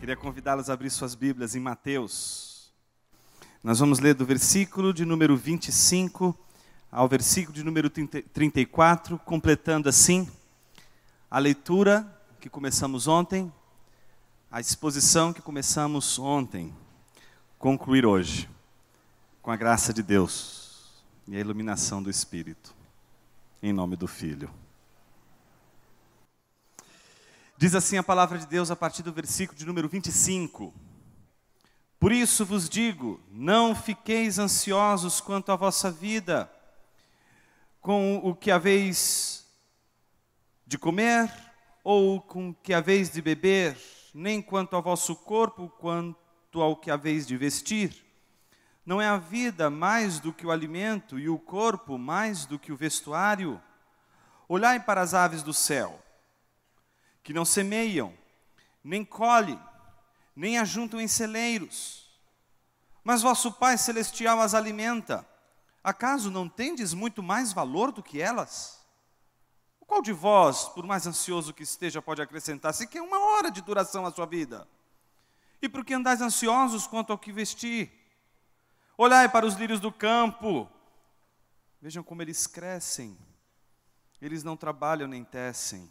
[0.00, 2.72] Queria convidá-los a abrir suas Bíblias em Mateus.
[3.62, 6.34] Nós vamos ler do versículo de número 25
[6.90, 10.26] ao versículo de número 34, completando assim
[11.30, 13.52] a leitura que começamos ontem,
[14.50, 16.74] a exposição que começamos ontem,
[17.58, 18.48] concluir hoje,
[19.42, 22.74] com a graça de Deus e a iluminação do Espírito,
[23.62, 24.48] em nome do Filho.
[27.60, 30.72] Diz assim a palavra de Deus a partir do versículo de número 25.
[31.98, 36.50] Por isso vos digo: não fiqueis ansiosos quanto à vossa vida,
[37.78, 39.46] com o que haveis
[40.66, 41.30] de comer
[41.84, 43.76] ou com o que haveis de beber,
[44.14, 47.94] nem quanto ao vosso corpo, quanto ao que haveis de vestir.
[48.86, 52.72] Não é a vida mais do que o alimento e o corpo mais do que
[52.72, 53.60] o vestuário?
[54.48, 56.02] Olhai para as aves do céu
[57.22, 58.14] que não semeiam,
[58.82, 59.60] nem colhem,
[60.34, 62.10] nem ajuntam em celeiros.
[63.02, 65.26] Mas vosso Pai Celestial as alimenta.
[65.82, 68.80] Acaso não tendes muito mais valor do que elas?
[69.90, 74.06] Qual de vós, por mais ansioso que esteja, pode acrescentar sequer uma hora de duração
[74.06, 74.68] à sua vida?
[75.60, 77.90] E por que andais ansiosos quanto ao que vestir?
[78.96, 80.70] Olhai para os lírios do campo,
[81.82, 83.18] vejam como eles crescem,
[84.20, 85.90] eles não trabalham nem tecem.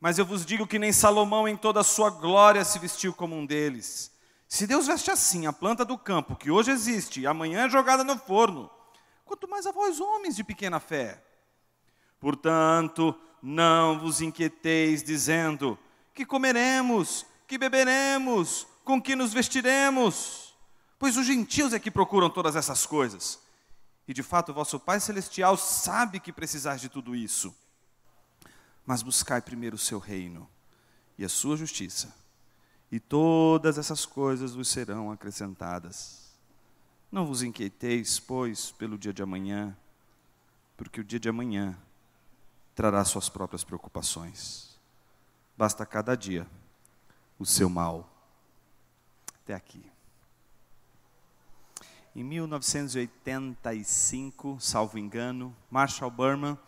[0.00, 3.36] Mas eu vos digo que nem Salomão em toda a sua glória se vestiu como
[3.36, 4.12] um deles.
[4.48, 8.04] Se Deus veste assim a planta do campo, que hoje existe e amanhã é jogada
[8.04, 8.70] no forno,
[9.24, 11.22] quanto mais a vós, homens de pequena fé.
[12.20, 15.78] Portanto, não vos inquieteis, dizendo:
[16.14, 20.54] que comeremos, que beberemos, com que nos vestiremos?
[20.98, 23.40] Pois os gentios é que procuram todas essas coisas.
[24.06, 27.54] E de fato, vosso Pai Celestial sabe que precisais de tudo isso.
[28.86, 30.48] Mas buscai primeiro o seu reino
[31.16, 32.12] e a sua justiça,
[32.90, 36.34] e todas essas coisas vos serão acrescentadas.
[37.10, 39.76] Não vos inquieteis, pois, pelo dia de amanhã,
[40.76, 41.78] porque o dia de amanhã
[42.74, 44.76] trará suas próprias preocupações.
[45.56, 46.48] Basta cada dia
[47.38, 48.10] o seu mal.
[49.42, 49.88] Até aqui.
[52.16, 56.58] Em 1985, salvo engano, Marshall Berman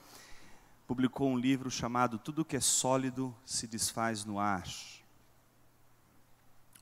[0.86, 4.66] publicou um livro chamado Tudo que é sólido se desfaz no ar,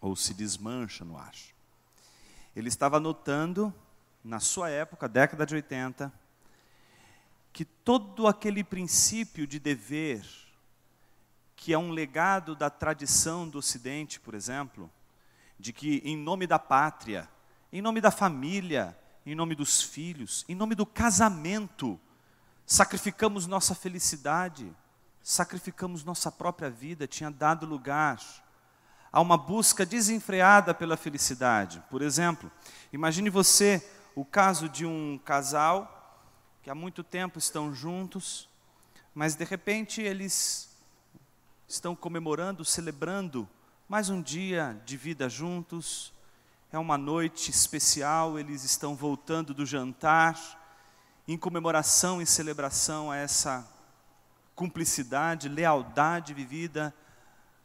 [0.01, 1.35] ou se desmancha no ar.
[2.55, 3.75] Ele estava notando,
[4.23, 6.13] na sua época, década de 80,
[7.53, 10.25] que todo aquele princípio de dever,
[11.57, 14.91] que é um legado da tradição do Ocidente, por exemplo,
[15.59, 17.29] de que em nome da pátria,
[17.73, 21.99] em nome da família, em nome dos filhos, em nome do casamento,
[22.67, 24.75] sacrificamos nossa felicidade,
[25.23, 28.21] sacrificamos nossa própria vida, tinha dado lugar
[29.13, 31.83] a uma busca desenfreada pela felicidade.
[31.91, 32.51] Por exemplo,
[32.93, 35.91] imagine você o caso de um casal
[36.63, 38.49] que há muito tempo estão juntos,
[39.15, 40.75] mas de repente eles
[41.69, 43.49] estão comemorando, celebrando
[43.89, 46.13] mais um dia de vida juntos.
[46.73, 50.64] É uma noite especial, eles estão voltando do jantar
[51.27, 53.67] em comemoração e celebração a essa
[54.55, 56.95] cumplicidade, lealdade vivida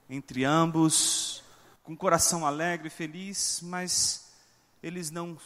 [0.09, 1.43] entre ambos,
[1.83, 4.31] com coração alegre e feliz, mas
[4.81, 5.37] eles não,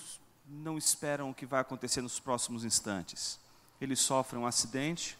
[0.47, 3.40] não esperam o que vai acontecer nos próximos instantes.
[3.81, 5.18] Eles sofrem um acidente,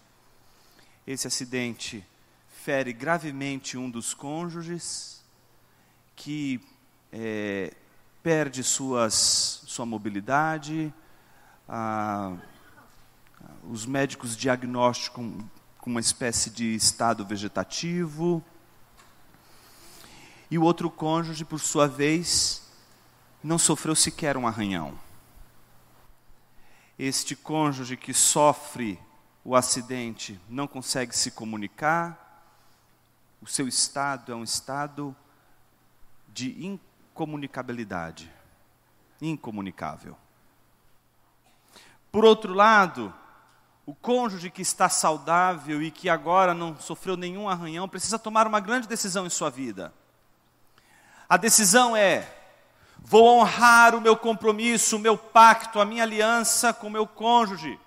[1.06, 2.06] esse acidente
[2.48, 5.22] fere gravemente um dos cônjuges,
[6.16, 6.62] que
[7.12, 7.74] é,
[8.22, 9.14] perde suas,
[9.66, 10.94] sua mobilidade,
[11.68, 12.38] a,
[13.70, 15.38] os médicos diagnosticam
[15.80, 18.44] com uma espécie de estado vegetativo.
[20.50, 22.64] E o outro cônjuge, por sua vez,
[23.44, 24.98] não sofreu sequer um arranhão.
[26.98, 29.00] Este cônjuge que sofre
[29.44, 32.20] o acidente não consegue se comunicar,
[33.42, 35.14] o seu estado é um estado
[36.30, 38.32] de incomunicabilidade,
[39.22, 40.18] incomunicável.
[42.10, 43.14] Por outro lado,
[43.86, 48.60] o cônjuge que está saudável e que agora não sofreu nenhum arranhão precisa tomar uma
[48.60, 49.94] grande decisão em sua vida.
[51.28, 52.32] A decisão é:
[52.98, 57.78] vou honrar o meu compromisso, o meu pacto, a minha aliança com o meu cônjuge.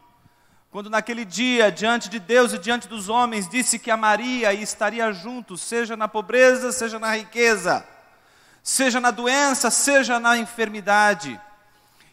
[0.70, 5.10] Quando naquele dia, diante de Deus e diante dos homens, disse que amaria e estaria
[5.10, 7.86] junto, seja na pobreza, seja na riqueza,
[8.62, 11.40] seja na doença, seja na enfermidade.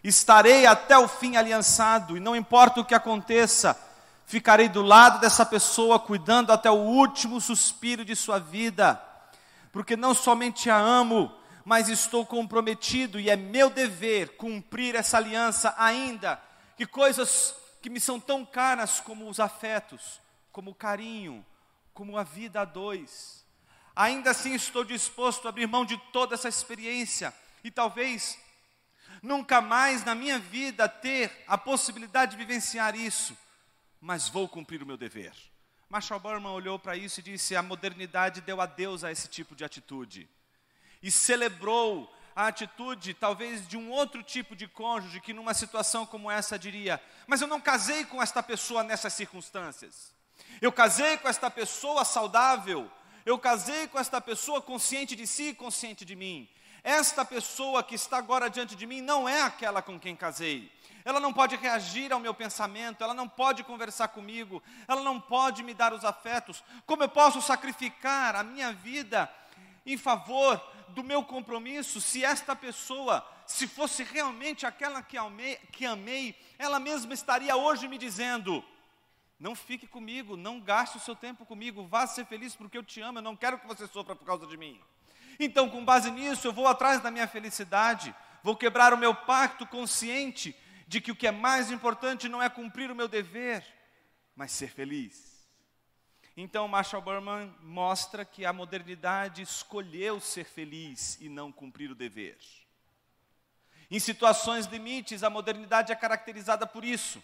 [0.04, 3.80] Estarei até o fim aliançado, e não importa o que aconteça,
[4.26, 9.02] ficarei do lado dessa pessoa, cuidando até o último suspiro de sua vida,
[9.72, 11.32] porque não somente a amo,
[11.64, 16.42] mas estou comprometido e é meu dever cumprir essa aliança ainda
[16.76, 20.20] que coisas que me são tão caras como os afetos,
[20.52, 21.46] como o carinho,
[21.94, 23.46] como a vida a dois.
[23.96, 27.34] Ainda assim estou disposto a abrir mão de toda essa experiência
[27.64, 28.38] e talvez
[29.24, 33.36] nunca mais na minha vida ter a possibilidade de vivenciar isso,
[34.02, 35.34] mas vou cumprir o meu dever.
[35.90, 39.64] Marshall Berman olhou para isso e disse: a modernidade deu adeus a esse tipo de
[39.64, 40.30] atitude
[41.02, 46.30] e celebrou a atitude, talvez, de um outro tipo de cônjuge que, numa situação como
[46.30, 50.12] essa, diria: Mas eu não casei com esta pessoa nessas circunstâncias.
[50.62, 52.92] Eu casei com esta pessoa saudável.
[53.26, 56.50] Eu casei com esta pessoa consciente de si e consciente de mim.
[56.84, 60.70] Esta pessoa que está agora diante de mim não é aquela com quem casei.
[61.06, 65.64] Ela não pode reagir ao meu pensamento, ela não pode conversar comigo, ela não pode
[65.64, 66.64] me dar os afetos.
[66.86, 69.34] Como eu posso sacrificar a minha vida
[69.86, 75.86] em favor do meu compromisso, se esta pessoa, se fosse realmente aquela que amei, que
[75.86, 78.64] amei, ela mesma estaria hoje me dizendo:
[79.40, 83.02] não fique comigo, não gaste o seu tempo comigo, vá ser feliz porque eu te
[83.02, 84.80] amo, eu não quero que você sofra por causa de mim.
[85.44, 89.68] Então, com base nisso, eu vou atrás da minha felicidade, vou quebrar o meu pacto
[89.68, 90.56] consciente
[90.88, 93.66] de que o que é mais importante não é cumprir o meu dever,
[94.36, 95.34] mas ser feliz.
[96.36, 102.38] Então, Marshall Berman mostra que a modernidade escolheu ser feliz e não cumprir o dever.
[103.92, 107.22] Em situações limites, a modernidade é caracterizada por isso.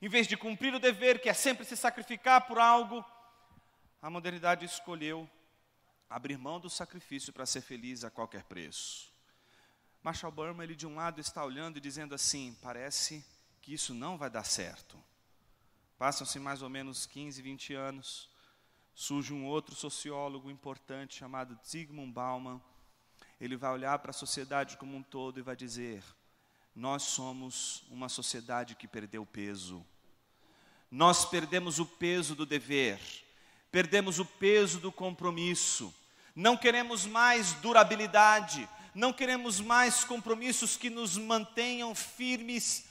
[0.00, 3.04] Em vez de cumprir o dever, que é sempre se sacrificar por algo,
[4.00, 5.28] a modernidade escolheu
[6.08, 9.12] abrir mão do sacrifício para ser feliz a qualquer preço.
[10.02, 13.24] Marshall Berman, ele de um lado está olhando e dizendo assim: parece
[13.60, 14.98] que isso não vai dar certo.
[15.98, 18.28] Passam-se mais ou menos 15, 20 anos
[18.98, 22.60] surge um outro sociólogo importante chamado Zygmunt Bauman.
[23.40, 26.02] Ele vai olhar para a sociedade como um todo e vai dizer:
[26.74, 29.86] Nós somos uma sociedade que perdeu peso.
[30.90, 32.98] Nós perdemos o peso do dever,
[33.70, 35.94] perdemos o peso do compromisso.
[36.38, 42.84] Não queremos mais durabilidade, não queremos mais compromissos que nos mantenham firmes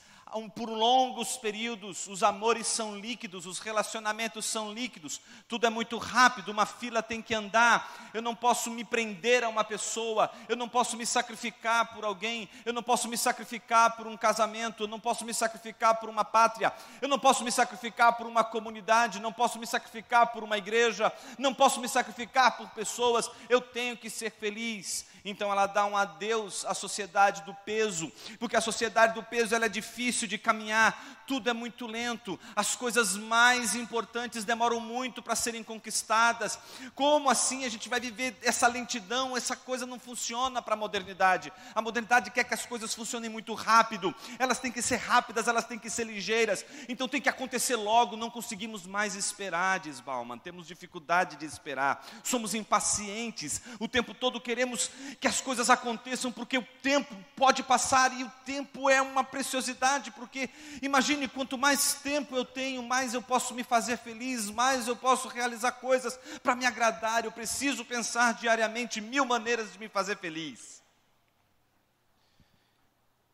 [0.54, 6.50] por longos períodos, os amores são líquidos, os relacionamentos são líquidos, tudo é muito rápido,
[6.50, 10.68] uma fila tem que andar, eu não posso me prender a uma pessoa, eu não
[10.68, 15.00] posso me sacrificar por alguém, eu não posso me sacrificar por um casamento, eu não
[15.00, 19.32] posso me sacrificar por uma pátria, eu não posso me sacrificar por uma comunidade, não
[19.32, 24.10] posso me sacrificar por uma igreja, não posso me sacrificar por pessoas, eu tenho que
[24.10, 25.06] ser feliz.
[25.24, 29.66] Então ela dá um adeus à sociedade do peso, porque a sociedade do peso ela
[29.66, 35.36] é difícil de caminhar, tudo é muito lento, as coisas mais importantes demoram muito para
[35.36, 36.58] serem conquistadas.
[36.94, 39.36] Como assim a gente vai viver essa lentidão?
[39.36, 41.52] Essa coisa não funciona para a modernidade.
[41.74, 45.66] A modernidade quer que as coisas funcionem muito rápido, elas têm que ser rápidas, elas
[45.66, 50.38] têm que ser ligeiras, então tem que acontecer logo, não conseguimos mais esperar, diz Bauman,
[50.38, 56.56] temos dificuldade de esperar, somos impacientes, o tempo todo queremos que as coisas aconteçam, porque
[56.56, 60.50] o tempo pode passar e o tempo é uma preciosidade, porque
[60.82, 65.28] imagine quanto mais tempo eu tenho, mais eu posso me fazer feliz, mais eu posso
[65.28, 67.24] realizar coisas para me agradar.
[67.24, 70.82] Eu preciso pensar diariamente mil maneiras de me fazer feliz.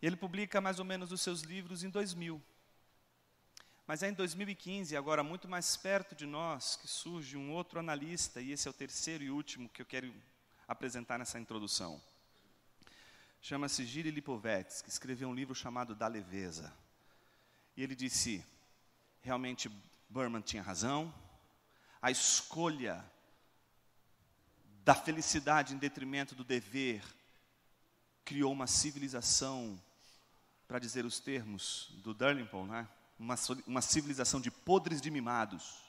[0.00, 2.42] Ele publica mais ou menos os seus livros em 2000.
[3.86, 8.40] Mas é em 2015, agora muito mais perto de nós, que surge um outro analista,
[8.40, 10.14] e esse é o terceiro e último que eu quero
[10.66, 12.00] apresentar nessa introdução.
[13.46, 16.72] Chama-se Giri Lipovetsky, que escreveu um livro chamado Da Leveza.
[17.76, 18.42] E ele disse:
[19.20, 19.70] realmente
[20.08, 21.12] Berman tinha razão,
[22.00, 23.04] a escolha
[24.82, 27.04] da felicidade em detrimento do dever
[28.24, 29.78] criou uma civilização,
[30.66, 32.88] para dizer os termos do Dalrymple, né?
[33.18, 33.34] uma,
[33.66, 35.82] uma civilização de podres de mimados,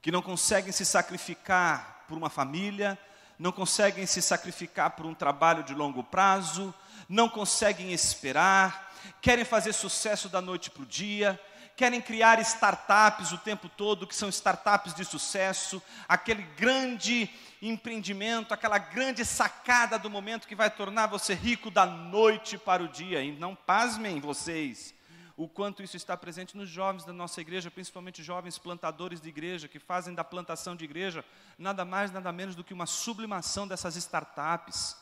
[0.00, 2.98] que não conseguem se sacrificar por uma família,
[3.42, 6.72] não conseguem se sacrificar por um trabalho de longo prazo,
[7.08, 11.40] não conseguem esperar, querem fazer sucesso da noite para o dia,
[11.76, 17.28] querem criar startups o tempo todo, que são startups de sucesso, aquele grande
[17.60, 22.88] empreendimento, aquela grande sacada do momento que vai tornar você rico da noite para o
[22.88, 23.24] dia.
[23.24, 24.94] E não pasmem vocês,
[25.42, 29.66] o quanto isso está presente nos jovens da nossa igreja, principalmente jovens plantadores de igreja,
[29.66, 31.24] que fazem da plantação de igreja
[31.58, 34.96] nada mais, nada menos do que uma sublimação dessas startups.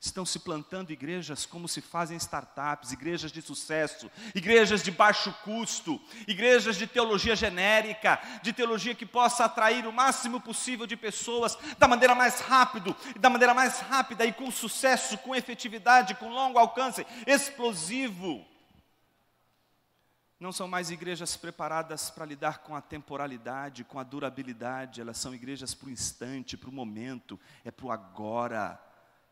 [0.00, 6.00] estão se plantando igrejas como se fazem startups, igrejas de sucesso, igrejas de baixo custo,
[6.26, 11.86] igrejas de teologia genérica, de teologia que possa atrair o máximo possível de pessoas da
[11.86, 17.06] maneira mais rápido, da maneira mais rápida e com sucesso, com efetividade, com longo alcance,
[17.26, 18.53] explosivo.
[20.38, 25.34] Não são mais igrejas preparadas para lidar com a temporalidade, com a durabilidade, elas são
[25.34, 28.80] igrejas para o instante, para o momento, é para o agora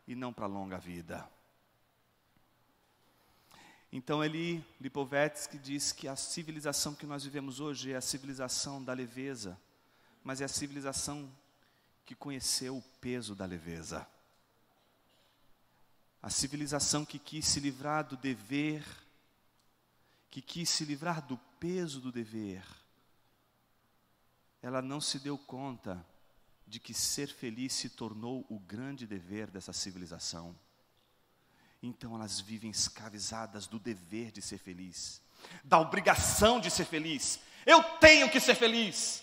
[0.06, 1.28] e não para a longa vida.
[3.92, 8.94] Então ele, Lipovetsky, diz que a civilização que nós vivemos hoje é a civilização da
[8.94, 9.60] leveza,
[10.24, 11.30] mas é a civilização
[12.06, 14.06] que conheceu o peso da leveza.
[16.22, 18.82] A civilização que quis se livrar do dever,
[20.32, 22.64] que quis se livrar do peso do dever,
[24.62, 26.02] ela não se deu conta
[26.66, 30.58] de que ser feliz se tornou o grande dever dessa civilização.
[31.82, 35.20] Então elas vivem escravizadas do dever de ser feliz,
[35.62, 37.38] da obrigação de ser feliz.
[37.66, 39.22] Eu tenho que ser feliz.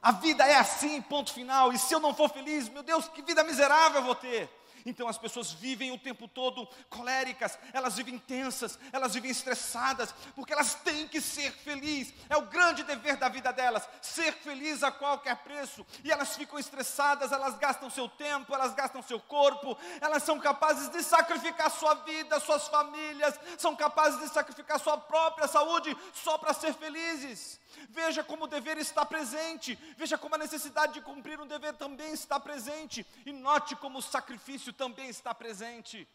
[0.00, 1.72] A vida é assim, ponto final.
[1.72, 4.48] E se eu não for feliz, meu Deus, que vida miserável eu vou ter.
[4.84, 10.52] Então as pessoas vivem o tempo todo coléricas, elas vivem tensas, elas vivem estressadas, porque
[10.52, 12.14] elas têm que ser felizes.
[12.28, 15.86] É o grande dever da vida delas, ser feliz a qualquer preço.
[16.04, 20.88] E elas ficam estressadas, elas gastam seu tempo, elas gastam seu corpo, elas são capazes
[20.88, 26.54] de sacrificar sua vida, suas famílias, são capazes de sacrificar sua própria saúde só para
[26.54, 27.60] ser felizes.
[27.88, 32.12] Veja como o dever está presente, veja como a necessidade de cumprir um dever também
[32.12, 36.08] está presente, e note como o sacrifício também está presente,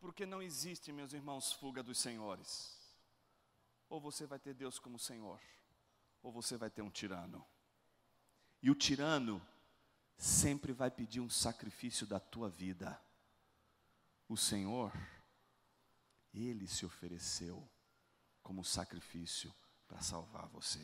[0.00, 2.76] porque não existe, meus irmãos, fuga dos senhores.
[3.88, 5.40] Ou você vai ter Deus como Senhor,
[6.22, 7.44] ou você vai ter um tirano.
[8.62, 9.40] E o tirano
[10.16, 13.00] sempre vai pedir um sacrifício da tua vida.
[14.28, 14.92] O Senhor,
[16.34, 17.66] Ele se ofereceu
[18.42, 19.54] como sacrifício
[19.88, 20.78] para salvar você.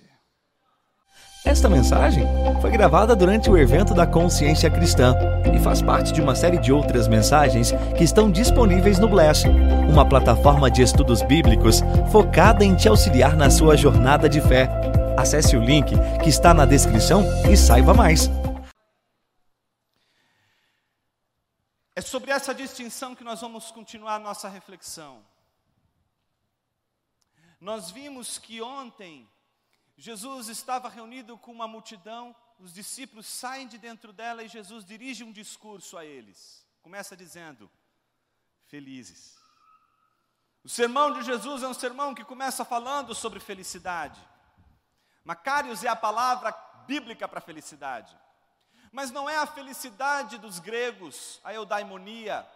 [1.45, 2.25] Esta mensagem
[2.63, 5.15] foi gravada durante o evento da Consciência Cristã
[5.55, 9.45] e faz parte de uma série de outras mensagens que estão disponíveis no Bless,
[9.87, 14.71] uma plataforma de estudos bíblicos focada em te auxiliar na sua jornada de fé.
[15.19, 15.93] Acesse o link
[16.23, 18.31] que está na descrição e saiba mais.
[21.95, 25.34] É sobre essa distinção que nós vamos continuar nossa reflexão.
[27.65, 29.27] Nós vimos que ontem
[29.97, 35.25] Jesus estava reunido com uma multidão, os discípulos saem de dentro dela e Jesus dirige
[35.25, 36.63] um discurso a eles.
[36.83, 37.71] Começa dizendo:
[38.67, 39.39] Felizes.
[40.63, 44.21] O sermão de Jesus é um sermão que começa falando sobre felicidade.
[45.25, 46.53] Macários é a palavra
[46.87, 48.15] bíblica para felicidade.
[48.93, 52.47] Mas não é a felicidade dos gregos, a eudaimonia,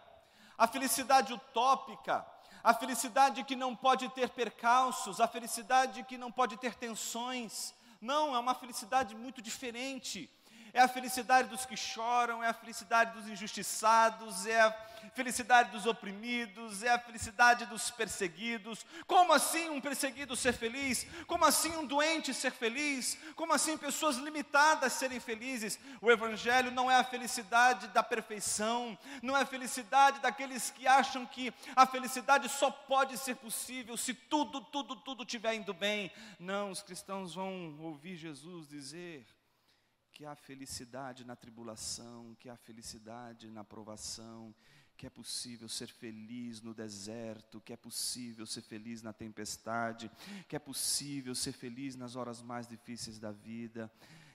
[0.55, 2.23] a felicidade utópica,
[2.63, 7.73] a felicidade que não pode ter percalços, a felicidade que não pode ter tensões.
[8.01, 10.29] Não, é uma felicidade muito diferente
[10.73, 14.71] é a felicidade dos que choram, é a felicidade dos injustiçados, é a
[15.13, 18.85] felicidade dos oprimidos, é a felicidade dos perseguidos.
[19.07, 21.07] Como assim um perseguido ser feliz?
[21.25, 23.17] Como assim um doente ser feliz?
[23.35, 25.79] Como assim pessoas limitadas serem felizes?
[26.01, 31.25] O Evangelho não é a felicidade da perfeição, não é a felicidade daqueles que acham
[31.25, 36.11] que a felicidade só pode ser possível se tudo, tudo, tudo estiver indo bem.
[36.39, 39.25] Não, os cristãos vão ouvir Jesus dizer
[40.19, 44.53] que há felicidade na tribulação, que há felicidade na provação,
[44.97, 50.11] que é possível ser feliz no deserto, que é possível ser feliz na tempestade,
[50.49, 53.89] que é possível ser feliz nas horas mais difíceis da vida.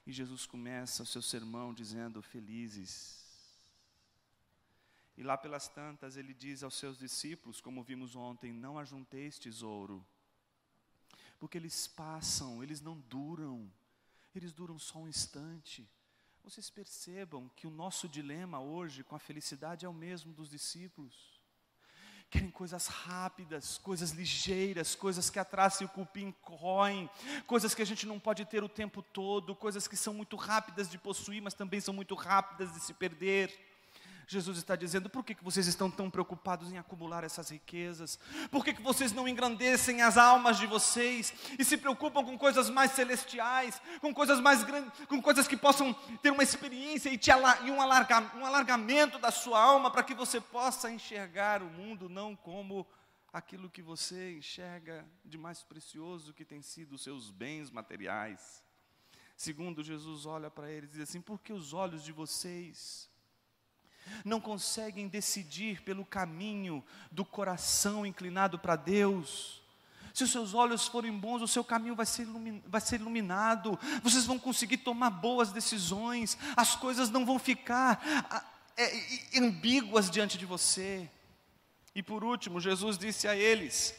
[0.07, 3.23] E Jesus começa o seu sermão dizendo: Felizes.
[5.19, 10.03] E lá pelas tantas ele diz aos seus discípulos, como vimos ontem: Não ajunteis tesouro,
[11.39, 13.71] porque eles passam, eles não duram
[14.39, 15.89] eles duram só um instante.
[16.43, 21.41] Vocês percebam que o nosso dilema hoje com a felicidade é o mesmo dos discípulos.
[22.29, 27.09] Querem coisas rápidas, coisas ligeiras, coisas que a traça e o cupim corroem,
[27.47, 30.91] coisas que a gente não pode ter o tempo todo, coisas que são muito rápidas
[30.91, 33.64] de possuir, mas também são muito rápidas de se perder.
[34.27, 38.19] Jesus está dizendo: por que, que vocês estão tão preocupados em acumular essas riquezas?
[38.51, 42.71] Por que, que vocês não engrandecem as almas de vocês e se preocupam com coisas
[42.71, 47.31] mais celestiais, com coisas mais grandes, com coisas que possam ter uma experiência e, te
[47.31, 52.09] e um, alarga, um alargamento da sua alma para que você possa enxergar o mundo
[52.09, 52.87] não como
[53.33, 58.65] aquilo que você enxerga de mais precioso que tem sido os seus bens materiais.
[59.37, 63.11] Segundo, Jesus olha para eles e diz assim: por que os olhos de vocês
[64.25, 69.63] não conseguem decidir pelo caminho do coração inclinado para Deus.
[70.13, 72.27] Se os seus olhos forem bons, o seu caminho vai ser,
[72.67, 78.45] vai ser iluminado, vocês vão conseguir tomar boas decisões, as coisas não vão ficar
[78.77, 81.11] é, ambíguas diante de você.
[81.95, 83.95] E por último, Jesus disse a eles: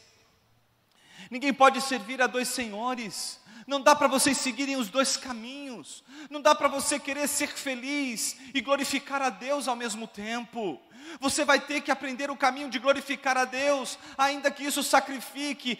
[1.30, 6.04] Ninguém pode servir a dois senhores, não dá para vocês seguirem os dois caminhos.
[6.30, 10.80] Não dá para você querer ser feliz e glorificar a Deus ao mesmo tempo.
[11.20, 15.78] Você vai ter que aprender o caminho de glorificar a Deus, ainda que isso sacrifique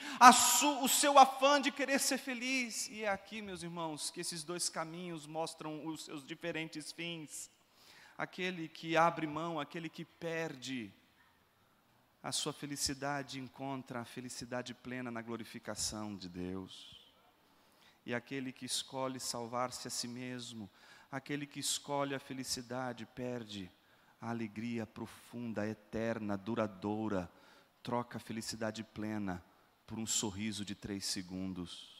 [0.83, 2.89] o seu afã de querer ser feliz.
[2.89, 7.51] E é aqui, meus irmãos, que esses dois caminhos mostram os seus diferentes fins.
[8.17, 10.93] Aquele que abre mão, aquele que perde
[12.23, 16.96] a sua felicidade, encontra a felicidade plena na glorificação de Deus
[18.07, 20.71] e aquele que escolhe salvar-se a si mesmo,
[21.11, 23.69] aquele que escolhe a felicidade, perde
[24.21, 27.29] a alegria profunda, eterna, duradoura,
[27.83, 29.45] troca a felicidade plena
[29.85, 31.97] por um sorriso de três segundos.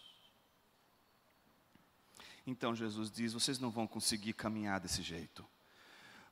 [2.47, 5.45] Então Jesus diz: vocês não vão conseguir caminhar desse jeito,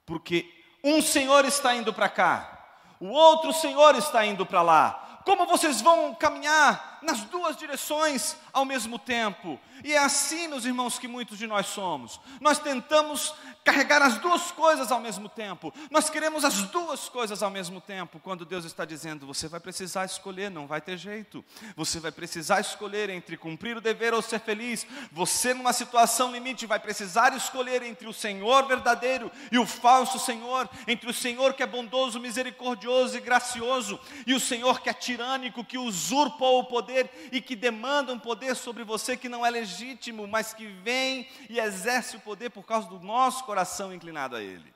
[0.07, 5.14] porque um Senhor está indo para cá, o outro Senhor está indo para lá.
[5.25, 9.59] Como vocês vão caminhar nas duas direções ao mesmo tempo?
[9.83, 12.21] E é assim, meus irmãos, que muitos de nós somos.
[12.41, 15.73] Nós tentamos carregar as duas coisas ao mesmo tempo.
[15.91, 20.05] Nós queremos as duas coisas ao mesmo tempo, quando Deus está dizendo: você vai precisar
[20.05, 21.45] escolher, não vai ter jeito.
[21.75, 24.87] Você vai precisar escolher entre cumprir o dever ou ser feliz.
[25.11, 30.69] Você, numa situação limite, vai precisar escolher entre o Senhor verdadeiro e o falso Senhor,
[30.87, 35.65] entre o Senhor que é bondoso, misericordioso e gracioso, e o Senhor que é tirânico,
[35.65, 40.27] que usurpa o poder e que demanda um poder sobre você que não é legítimo
[40.27, 44.75] mas que vem e exerce o poder por causa do nosso coração inclinado a Ele.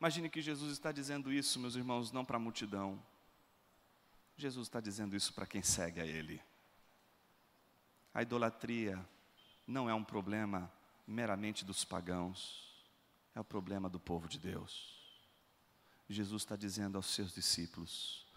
[0.00, 3.02] Imagine que Jesus está dizendo isso, meus irmãos, não para a multidão.
[4.36, 6.40] Jesus está dizendo isso para quem segue a Ele.
[8.14, 9.04] A idolatria
[9.66, 10.72] não é um problema
[11.06, 12.84] meramente dos pagãos,
[13.34, 14.96] é o problema do povo de Deus.
[16.08, 18.27] Jesus está dizendo aos seus discípulos: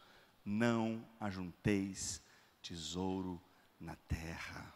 [0.44, 2.22] não ajunteis
[2.62, 3.42] tesouro
[3.80, 4.74] na terra.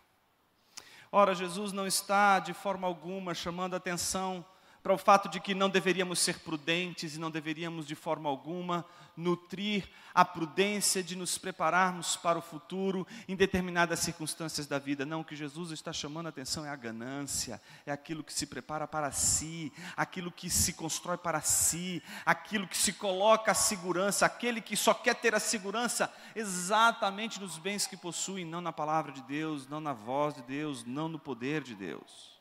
[1.12, 4.46] Ora, Jesus não está de forma alguma chamando atenção
[4.86, 8.86] para o fato de que não deveríamos ser prudentes e não deveríamos de forma alguma
[9.18, 15.04] nutrir a prudência de nos prepararmos para o futuro em determinadas circunstâncias da vida.
[15.04, 18.46] Não, o que Jesus está chamando a atenção é a ganância, é aquilo que se
[18.46, 24.28] prepara para si, aquilo que se constrói para si, aquilo que se coloca a segurança,
[24.28, 29.12] aquele que só quer ter a segurança exatamente nos bens que possui, não na palavra
[29.12, 32.35] de Deus, não na voz de Deus, não no poder de Deus.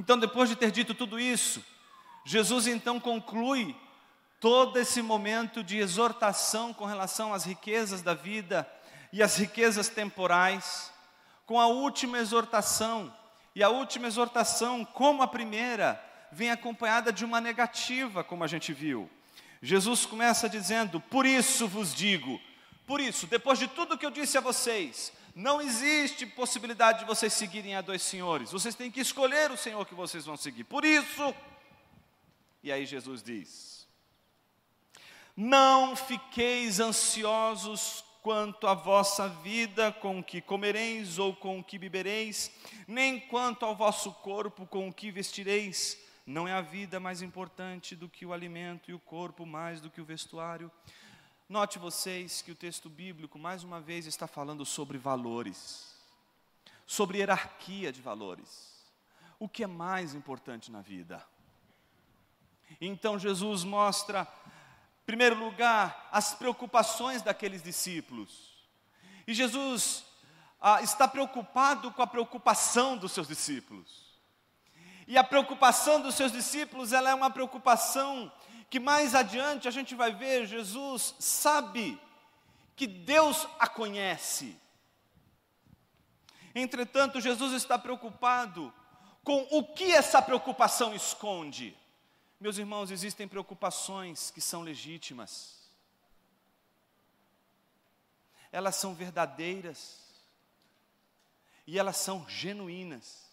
[0.00, 1.62] Então, depois de ter dito tudo isso,
[2.24, 3.76] Jesus então conclui
[4.40, 8.66] todo esse momento de exortação com relação às riquezas da vida
[9.12, 10.90] e às riquezas temporais,
[11.44, 13.14] com a última exortação.
[13.54, 18.72] E a última exortação, como a primeira, vem acompanhada de uma negativa, como a gente
[18.72, 19.06] viu.
[19.60, 22.40] Jesus começa dizendo: Por isso vos digo,
[22.86, 27.32] por isso, depois de tudo que eu disse a vocês, não existe possibilidade de vocês
[27.32, 28.50] seguirem a dois senhores.
[28.50, 30.64] Vocês têm que escolher o Senhor que vocês vão seguir.
[30.64, 31.34] Por isso,
[32.62, 33.88] e aí Jesus diz:
[35.36, 41.78] Não fiqueis ansiosos quanto à vossa vida, com o que comereis ou com o que
[41.78, 42.50] bebereis,
[42.86, 45.98] nem quanto ao vosso corpo, com o que vestireis.
[46.26, 49.90] Não é a vida mais importante do que o alimento e o corpo mais do
[49.90, 50.70] que o vestuário.
[51.50, 55.96] Note vocês que o texto bíblico, mais uma vez, está falando sobre valores,
[56.86, 58.86] sobre hierarquia de valores.
[59.36, 61.20] O que é mais importante na vida?
[62.80, 64.28] Então Jesus mostra,
[65.02, 68.54] em primeiro lugar, as preocupações daqueles discípulos.
[69.26, 70.04] E Jesus
[70.60, 74.14] ah, está preocupado com a preocupação dos seus discípulos.
[75.04, 78.30] E a preocupação dos seus discípulos, ela é uma preocupação
[78.70, 82.00] que mais adiante a gente vai ver, Jesus sabe
[82.76, 84.56] que Deus a conhece.
[86.54, 88.72] Entretanto, Jesus está preocupado
[89.24, 91.76] com o que essa preocupação esconde.
[92.38, 95.58] Meus irmãos, existem preocupações que são legítimas,
[98.52, 100.00] elas são verdadeiras
[101.66, 103.28] e elas são genuínas,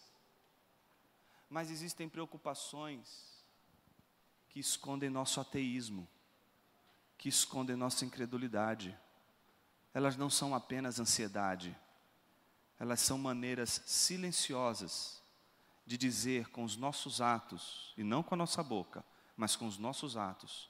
[1.48, 3.37] mas existem preocupações
[4.58, 6.08] que escondem nosso ateísmo,
[7.16, 8.98] que escondem nossa incredulidade.
[9.94, 11.76] Elas não são apenas ansiedade,
[12.76, 15.22] elas são maneiras silenciosas
[15.86, 19.04] de dizer com os nossos atos, e não com a nossa boca,
[19.36, 20.68] mas com os nossos atos,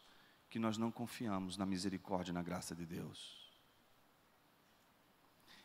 [0.51, 3.51] que nós não confiamos na misericórdia e na graça de Deus.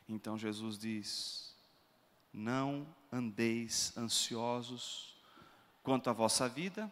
[0.07, 1.53] Então Jesus diz:
[2.31, 5.21] Não andeis ansiosos
[5.83, 6.89] quanto à vossa vida,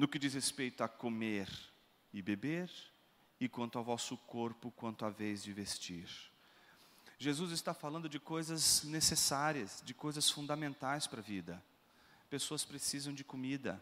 [0.00, 1.46] no que diz respeito a comer
[2.10, 2.70] e beber,
[3.38, 6.08] e quanto ao vosso corpo, quanto à vez de vestir.
[7.18, 11.62] Jesus está falando de coisas necessárias, de coisas fundamentais para a vida.
[12.30, 13.78] Pessoas precisam de comida,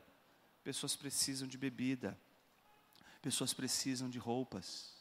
[0.65, 2.19] pessoas precisam de bebida,
[3.23, 4.97] pessoas precisam de roupas.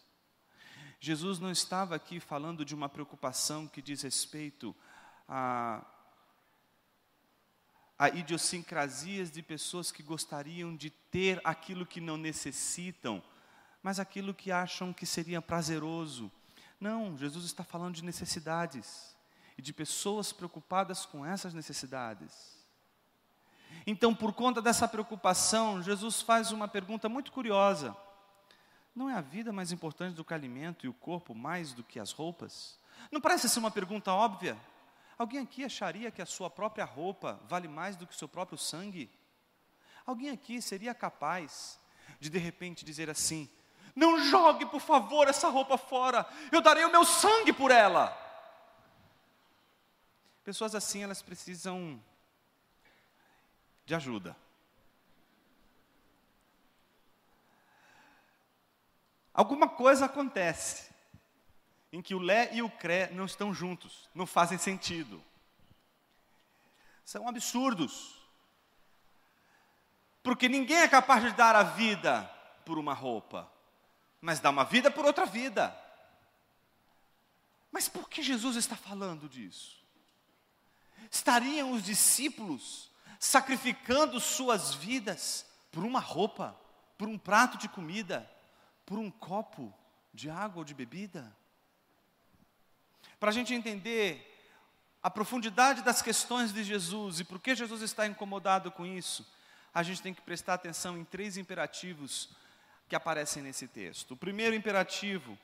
[1.00, 4.76] Jesus não estava aqui falando de uma preocupação que diz respeito
[5.28, 5.84] a,
[7.98, 13.24] a idiosincrasias de pessoas que gostariam de ter aquilo que não necessitam,
[13.82, 16.32] mas aquilo que acham que seria prazeroso.
[16.80, 19.16] Não, Jesus está falando de necessidades
[19.58, 22.56] e de pessoas preocupadas com essas necessidades.
[23.86, 27.96] Então, por conta dessa preocupação, Jesus faz uma pergunta muito curiosa.
[28.94, 31.84] Não é a vida mais importante do que o alimento e o corpo mais do
[31.84, 32.78] que as roupas?
[33.12, 34.58] Não parece ser uma pergunta óbvia?
[35.18, 38.58] Alguém aqui acharia que a sua própria roupa vale mais do que o seu próprio
[38.58, 39.10] sangue?
[40.06, 41.80] Alguém aqui seria capaz
[42.20, 43.50] de de repente dizer assim:
[43.96, 48.16] Não jogue, por favor, essa roupa fora, eu darei o meu sangue por ela.
[50.44, 52.02] Pessoas assim, elas precisam
[53.86, 54.38] de ajuda.
[59.34, 60.97] Alguma coisa acontece
[61.92, 65.24] em que o Lé e o Cré não estão juntos, não fazem sentido.
[67.06, 68.18] São absurdos.
[70.22, 72.24] Porque ninguém é capaz de dar a vida
[72.66, 73.50] por uma roupa,
[74.20, 75.76] mas dá uma vida por outra vida.
[77.72, 79.78] Mas por que Jesus está falando disso?
[81.10, 86.60] Estariam os discípulos sacrificando suas vidas por uma roupa,
[86.98, 88.30] por um prato de comida,
[88.86, 89.74] por um copo
[90.14, 91.36] de água ou de bebida?
[93.20, 94.24] Para a gente entender
[95.02, 99.26] a profundidade das questões de Jesus e por que Jesus está incomodado com isso,
[99.74, 102.30] a gente tem que prestar atenção em três imperativos
[102.88, 104.12] que aparecem nesse texto.
[104.12, 105.38] O primeiro imperativo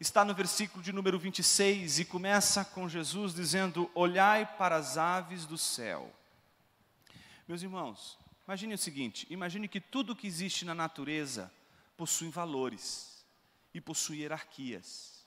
[0.00, 5.44] está no versículo de número 26 e começa com Jesus dizendo: Olhai para as aves
[5.44, 6.12] do céu.
[7.46, 11.52] Meus irmãos, imagine o seguinte: imagine que tudo que existe na natureza
[11.96, 13.24] possuem valores
[13.74, 15.17] e possui hierarquias.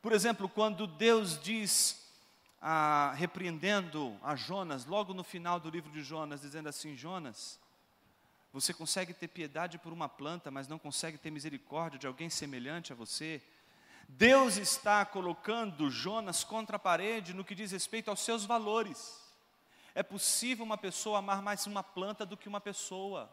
[0.00, 2.08] Por exemplo, quando Deus diz,
[2.60, 7.58] ah, repreendendo a Jonas, logo no final do livro de Jonas, dizendo assim: Jonas,
[8.52, 12.92] você consegue ter piedade por uma planta, mas não consegue ter misericórdia de alguém semelhante
[12.92, 13.42] a você.
[14.08, 19.20] Deus está colocando Jonas contra a parede no que diz respeito aos seus valores.
[19.94, 23.30] É possível uma pessoa amar mais uma planta do que uma pessoa.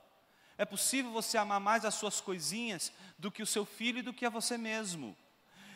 [0.58, 4.14] É possível você amar mais as suas coisinhas do que o seu filho e do
[4.14, 5.16] que a você mesmo.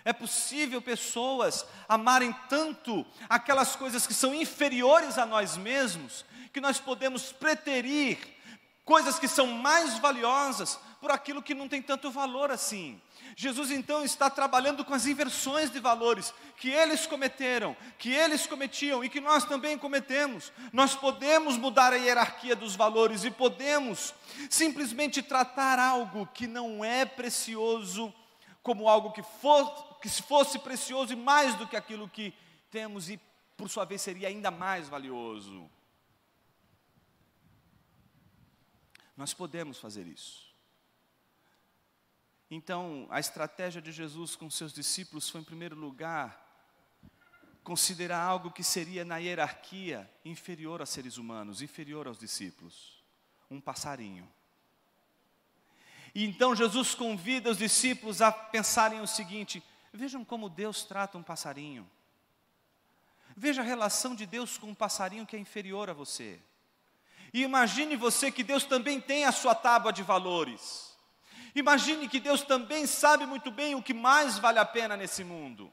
[0.10, 6.80] É possível pessoas amarem tanto aquelas coisas que são inferiores a nós mesmos, que nós
[6.80, 8.18] podemos preterir
[8.84, 13.00] coisas que são mais valiosas por aquilo que não tem tanto valor assim.
[13.36, 19.04] Jesus então está trabalhando com as inversões de valores que eles cometeram, que eles cometiam
[19.04, 20.52] e que nós também cometemos.
[20.74, 24.16] Nós podemos mudar a hierarquia dos valores e podemos
[24.50, 28.12] simplesmente tratar algo que não é precioso
[28.64, 32.34] como algo que, for, que se fosse precioso e mais do que aquilo que
[32.72, 33.20] temos e
[33.58, 35.70] por sua vez seria ainda mais valioso.
[39.18, 40.50] Nós podemos fazer isso.
[42.50, 46.48] Então, a estratégia de Jesus com seus discípulos foi, em primeiro lugar,
[47.64, 53.04] considerar algo que seria na hierarquia inferior a seres humanos, inferior aos discípulos:
[53.52, 54.28] um passarinho.
[56.16, 59.62] E então Jesus convida os discípulos a pensarem o seguinte:
[59.94, 61.90] vejam como Deus trata um passarinho.
[63.36, 66.40] Veja a relação de Deus com um passarinho que é inferior a você.
[67.34, 70.98] E imagine você que Deus também tem a sua tábua de valores.
[71.56, 75.72] Imagine que Deus também sabe muito bem o que mais vale a pena nesse mundo.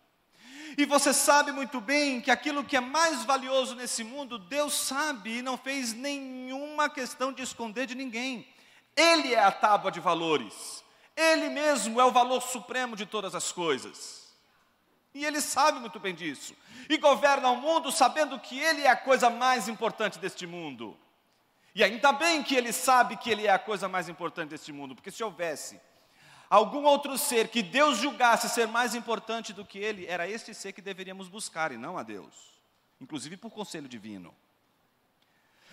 [0.77, 5.39] E você sabe muito bem que aquilo que é mais valioso nesse mundo, Deus sabe
[5.39, 8.47] e não fez nenhuma questão de esconder de ninguém.
[8.95, 10.85] Ele é a tábua de valores.
[11.17, 14.27] Ele mesmo é o valor supremo de todas as coisas.
[15.15, 16.55] E ele sabe muito bem disso.
[16.91, 20.97] E governa o mundo sabendo que ele é a coisa mais importante deste mundo.
[21.75, 24.95] E ainda bem que ele sabe que ele é a coisa mais importante deste mundo,
[24.95, 25.81] porque se houvesse
[26.49, 30.73] algum outro ser que Deus julgasse ser mais importante do que ele, era este ser
[30.73, 32.35] que deveríamos buscar e não a Deus,
[33.01, 34.35] inclusive por conselho divino.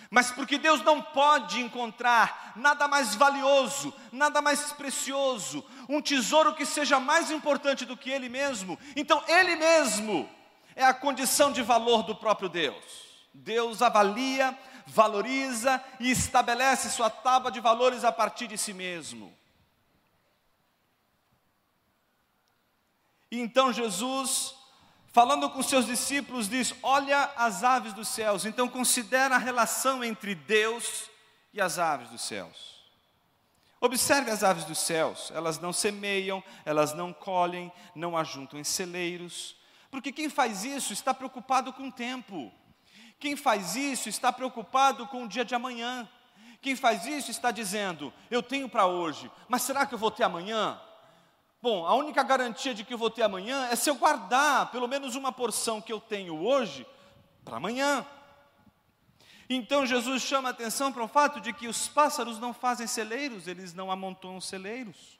[0.09, 6.65] Mas porque Deus não pode encontrar nada mais valioso, nada mais precioso, um tesouro que
[6.65, 8.79] seja mais importante do que Ele mesmo.
[8.95, 10.29] Então, Ele mesmo
[10.75, 13.03] é a condição de valor do próprio Deus.
[13.33, 19.35] Deus avalia, valoriza e estabelece sua tábua de valores a partir de si mesmo.
[23.31, 24.53] Então Jesus
[25.13, 28.45] falando com seus discípulos, diz: Olha as aves dos céus.
[28.45, 31.09] Então, considera a relação entre Deus
[31.53, 32.73] e as aves dos céus.
[33.79, 39.57] Observe as aves dos céus, elas não semeiam, elas não colhem, não ajuntam em celeiros,
[39.91, 42.49] porque quem faz isso está preocupado com o tempo,
[43.19, 46.09] quem faz isso está preocupado com o dia de amanhã,
[46.61, 50.23] quem faz isso está dizendo: Eu tenho para hoje, mas será que eu vou ter
[50.23, 50.79] amanhã?
[51.63, 54.85] Bom, a única garantia de que eu vou ter amanhã é se eu guardar pelo
[54.85, 56.85] menos uma porção que eu tenho hoje
[57.45, 58.05] para amanhã.
[59.49, 63.73] Então Jesus chama atenção para o fato de que os pássaros não fazem celeiros, eles
[63.73, 65.17] não amontoam celeiros,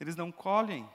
[0.00, 0.88] eles não colhem,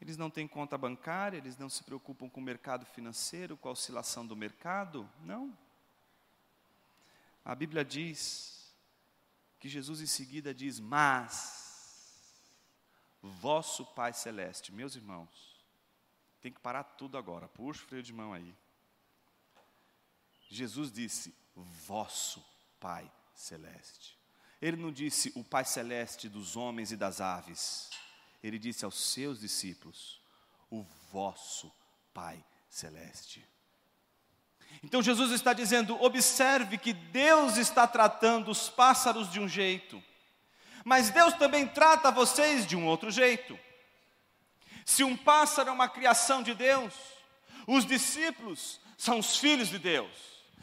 [0.00, 3.72] eles não têm conta bancária, eles não se preocupam com o mercado financeiro, com a
[3.72, 5.56] oscilação do mercado, não.
[7.44, 8.74] A Bíblia diz
[9.60, 11.65] que Jesus em seguida diz: Mas
[13.22, 14.72] vosso Pai Celeste.
[14.72, 15.28] Meus irmãos,
[16.40, 18.54] tem que parar tudo agora, puxa o freio de mão aí.
[20.48, 22.44] Jesus disse: vosso
[22.78, 24.16] Pai Celeste.
[24.60, 27.90] Ele não disse o Pai Celeste dos homens e das aves.
[28.42, 30.20] Ele disse aos seus discípulos:
[30.70, 31.72] o vosso
[32.14, 33.46] Pai Celeste.
[34.82, 40.02] Então Jesus está dizendo: observe que Deus está tratando os pássaros de um jeito
[40.86, 43.58] mas Deus também trata vocês de um outro jeito.
[44.84, 46.94] Se um pássaro é uma criação de Deus,
[47.66, 50.08] os discípulos são os filhos de Deus.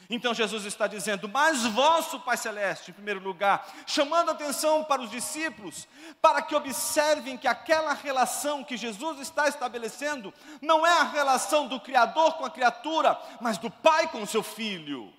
[0.10, 5.12] Então Jesus está dizendo, mas vosso Pai Celeste, em primeiro lugar, chamando atenção para os
[5.12, 5.90] discípulos,
[6.22, 11.82] para que observem que aquela relação que Jesus está estabelecendo não é a relação do
[11.82, 15.14] Criador com a criatura, mas do Pai com o seu filho.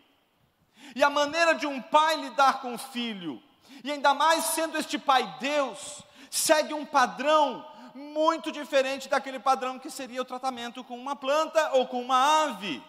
[0.96, 3.42] E a maneira de um pai lidar com o filho
[3.82, 9.88] e ainda mais sendo este Pai Deus, segue um padrão muito diferente daquele padrão que
[9.88, 12.82] seria o tratamento com uma planta ou com uma ave.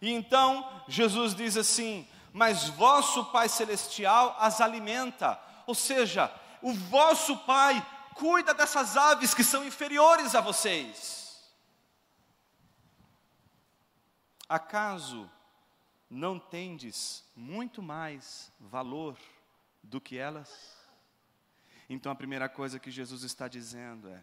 [0.00, 6.32] E então Jesus diz assim: Mas vosso Pai Celestial as alimenta, ou seja,
[6.62, 7.84] o vosso Pai
[8.14, 11.18] cuida dessas aves que são inferiores a vocês.
[14.48, 15.30] Acaso
[16.10, 19.18] não tendes muito mais valor
[19.82, 20.76] do que elas?
[21.88, 24.22] Então a primeira coisa que Jesus está dizendo é: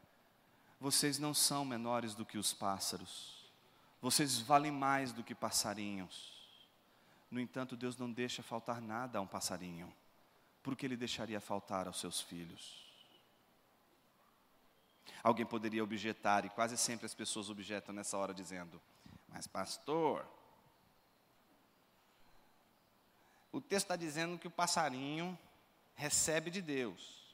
[0.79, 3.49] vocês não são menores do que os pássaros,
[4.01, 6.33] vocês valem mais do que passarinhos.
[7.29, 9.91] No entanto, Deus não deixa faltar nada a um passarinho,
[10.61, 12.85] porque Ele deixaria faltar aos seus filhos.
[15.23, 18.79] Alguém poderia objetar, e quase sempre as pessoas objetam nessa hora, dizendo:
[19.27, 20.25] Mas, pastor,
[23.55, 25.39] o texto está dizendo que o passarinho
[25.93, 27.33] recebe de Deus.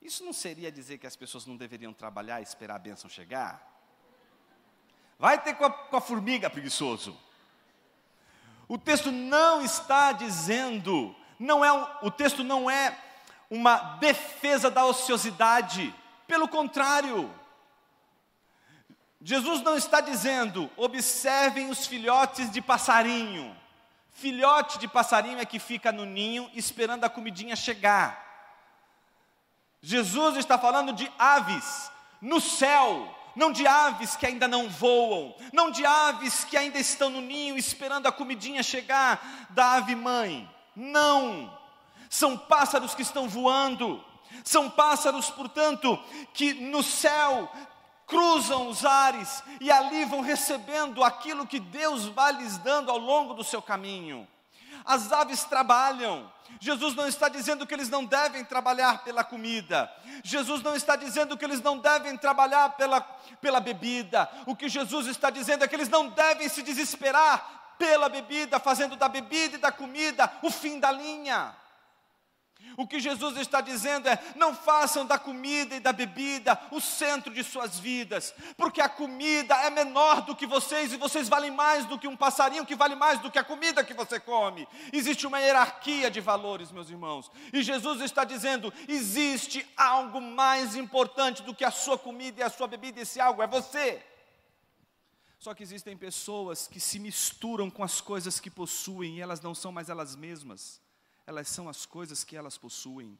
[0.00, 3.60] Isso não seria dizer que as pessoas não deveriam trabalhar e esperar a bênção chegar?
[5.18, 7.18] Vai ter com a, com a formiga, preguiçoso.
[8.68, 12.96] O texto não está dizendo, não é o texto não é
[13.50, 15.92] uma defesa da ociosidade,
[16.24, 17.34] pelo contrário.
[19.20, 23.60] Jesus não está dizendo, observem os filhotes de passarinho.
[24.12, 28.22] Filhote de passarinho é que fica no ninho esperando a comidinha chegar.
[29.80, 35.70] Jesus está falando de aves no céu, não de aves que ainda não voam, não
[35.70, 40.48] de aves que ainda estão no ninho esperando a comidinha chegar da ave mãe.
[40.76, 41.58] Não!
[42.08, 44.04] São pássaros que estão voando,
[44.44, 45.98] são pássaros, portanto,
[46.32, 47.50] que no céu
[48.12, 53.32] cruzam os ares e ali vão recebendo aquilo que Deus vai lhes dando ao longo
[53.32, 54.28] do seu caminho.
[54.84, 56.30] As aves trabalham.
[56.60, 59.90] Jesus não está dizendo que eles não devem trabalhar pela comida.
[60.22, 63.00] Jesus não está dizendo que eles não devem trabalhar pela,
[63.40, 64.28] pela bebida.
[64.44, 68.94] O que Jesus está dizendo é que eles não devem se desesperar pela bebida, fazendo
[68.94, 71.56] da bebida e da comida o fim da linha.
[72.76, 77.32] O que Jesus está dizendo é: não façam da comida e da bebida o centro
[77.32, 81.86] de suas vidas, porque a comida é menor do que vocês e vocês valem mais
[81.86, 84.66] do que um passarinho que vale mais do que a comida que você come.
[84.92, 91.42] Existe uma hierarquia de valores, meus irmãos, e Jesus está dizendo: existe algo mais importante
[91.42, 94.02] do que a sua comida e a sua bebida, esse algo é você.
[95.42, 99.56] Só que existem pessoas que se misturam com as coisas que possuem e elas não
[99.56, 100.80] são mais elas mesmas,
[101.26, 103.18] elas são as coisas que elas possuem.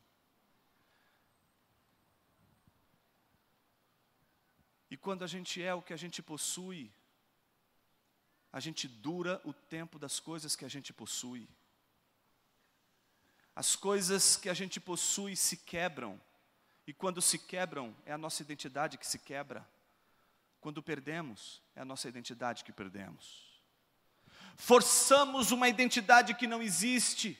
[4.91, 6.93] E quando a gente é o que a gente possui,
[8.53, 11.49] a gente dura o tempo das coisas que a gente possui.
[13.55, 16.21] As coisas que a gente possui se quebram,
[16.87, 19.67] e quando se quebram, é a nossa identidade que se quebra.
[20.61, 23.53] Quando perdemos, é a nossa identidade que perdemos.
[24.57, 27.39] Forçamos uma identidade que não existe,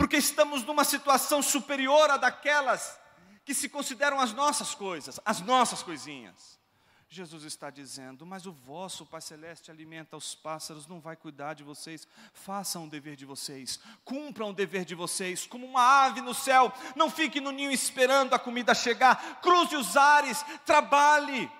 [0.00, 2.98] porque estamos numa situação superior à daquelas
[3.44, 6.58] que se consideram as nossas coisas, as nossas coisinhas.
[7.06, 11.62] Jesus está dizendo: Mas o vosso Pai Celeste alimenta os pássaros, não vai cuidar de
[11.62, 12.08] vocês.
[12.32, 16.72] Façam o dever de vocês, cumpram o dever de vocês, como uma ave no céu.
[16.96, 19.42] Não fique no ninho esperando a comida chegar.
[19.42, 21.52] Cruze os ares, trabalhe,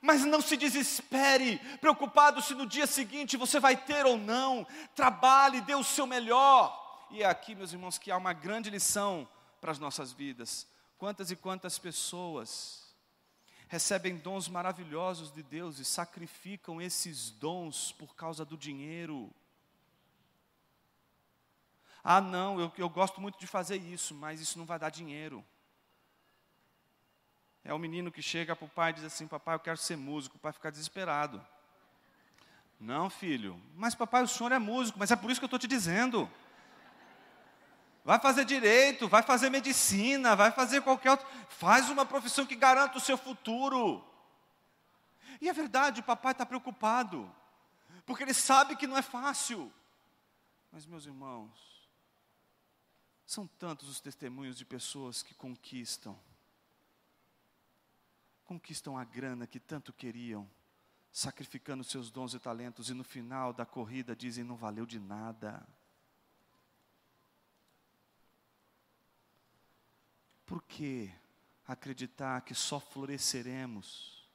[0.00, 4.64] mas não se desespere, preocupado se no dia seguinte você vai ter ou não.
[4.94, 6.86] Trabalhe, dê o seu melhor.
[7.10, 9.28] E é aqui, meus irmãos, que há uma grande lição
[9.60, 10.66] para as nossas vidas.
[10.98, 12.94] Quantas e quantas pessoas
[13.68, 19.30] recebem dons maravilhosos de Deus e sacrificam esses dons por causa do dinheiro.
[22.02, 25.44] Ah, não, eu, eu gosto muito de fazer isso, mas isso não vai dar dinheiro.
[27.62, 29.96] É o menino que chega para o pai e diz assim: Papai, eu quero ser
[29.96, 30.36] músico.
[30.36, 31.44] O pai fica desesperado.
[32.80, 35.58] Não, filho, mas papai, o senhor é músico, mas é por isso que eu estou
[35.58, 36.30] te dizendo.
[38.08, 41.26] Vai fazer direito, vai fazer medicina, vai fazer qualquer outro.
[41.50, 44.02] Faz uma profissão que garanta o seu futuro.
[45.42, 47.30] E é verdade, o papai está preocupado,
[48.06, 49.70] porque ele sabe que não é fácil.
[50.72, 51.50] Mas, meus irmãos,
[53.26, 56.18] são tantos os testemunhos de pessoas que conquistam,
[58.46, 60.48] conquistam a grana que tanto queriam,
[61.12, 65.62] sacrificando seus dons e talentos, e no final da corrida dizem: não valeu de nada.
[70.48, 71.12] Por que
[71.66, 74.26] acreditar que só floresceremos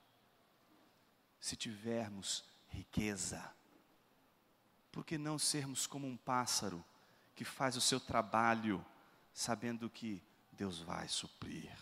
[1.39, 3.52] se tivermos riqueza?
[4.91, 6.86] Por que não sermos como um pássaro
[7.34, 8.86] que faz o seu trabalho
[9.34, 10.21] sabendo que
[10.52, 11.76] Deus vai suprir?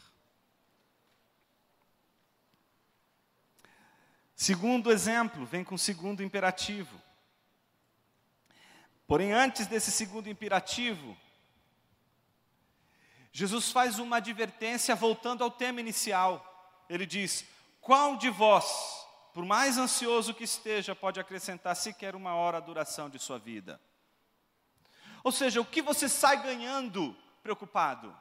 [4.33, 7.01] Segundo exemplo, vem com o segundo imperativo.
[9.05, 11.17] Porém, antes desse segundo imperativo,
[13.31, 16.83] Jesus faz uma advertência voltando ao tema inicial.
[16.89, 17.45] Ele diz:
[17.79, 23.09] Qual de vós, por mais ansioso que esteja, pode acrescentar sequer uma hora a duração
[23.09, 23.79] de sua vida?
[25.23, 28.15] Ou seja, o que você sai ganhando preocupado?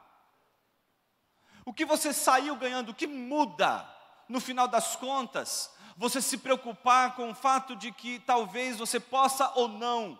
[1.65, 3.87] O que você saiu ganhando, o que muda
[4.27, 5.71] no final das contas?
[5.97, 10.17] Você se preocupar com o fato de que talvez você possa ou não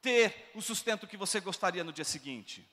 [0.00, 2.66] ter o sustento que você gostaria no dia seguinte.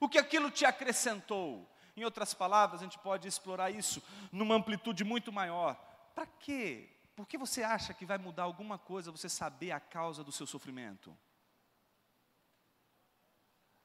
[0.00, 1.68] O que aquilo te acrescentou?
[1.96, 5.74] Em outras palavras, a gente pode explorar isso numa amplitude muito maior.
[6.14, 6.90] Para quê?
[7.14, 10.46] Por que você acha que vai mudar alguma coisa você saber a causa do seu
[10.46, 11.16] sofrimento?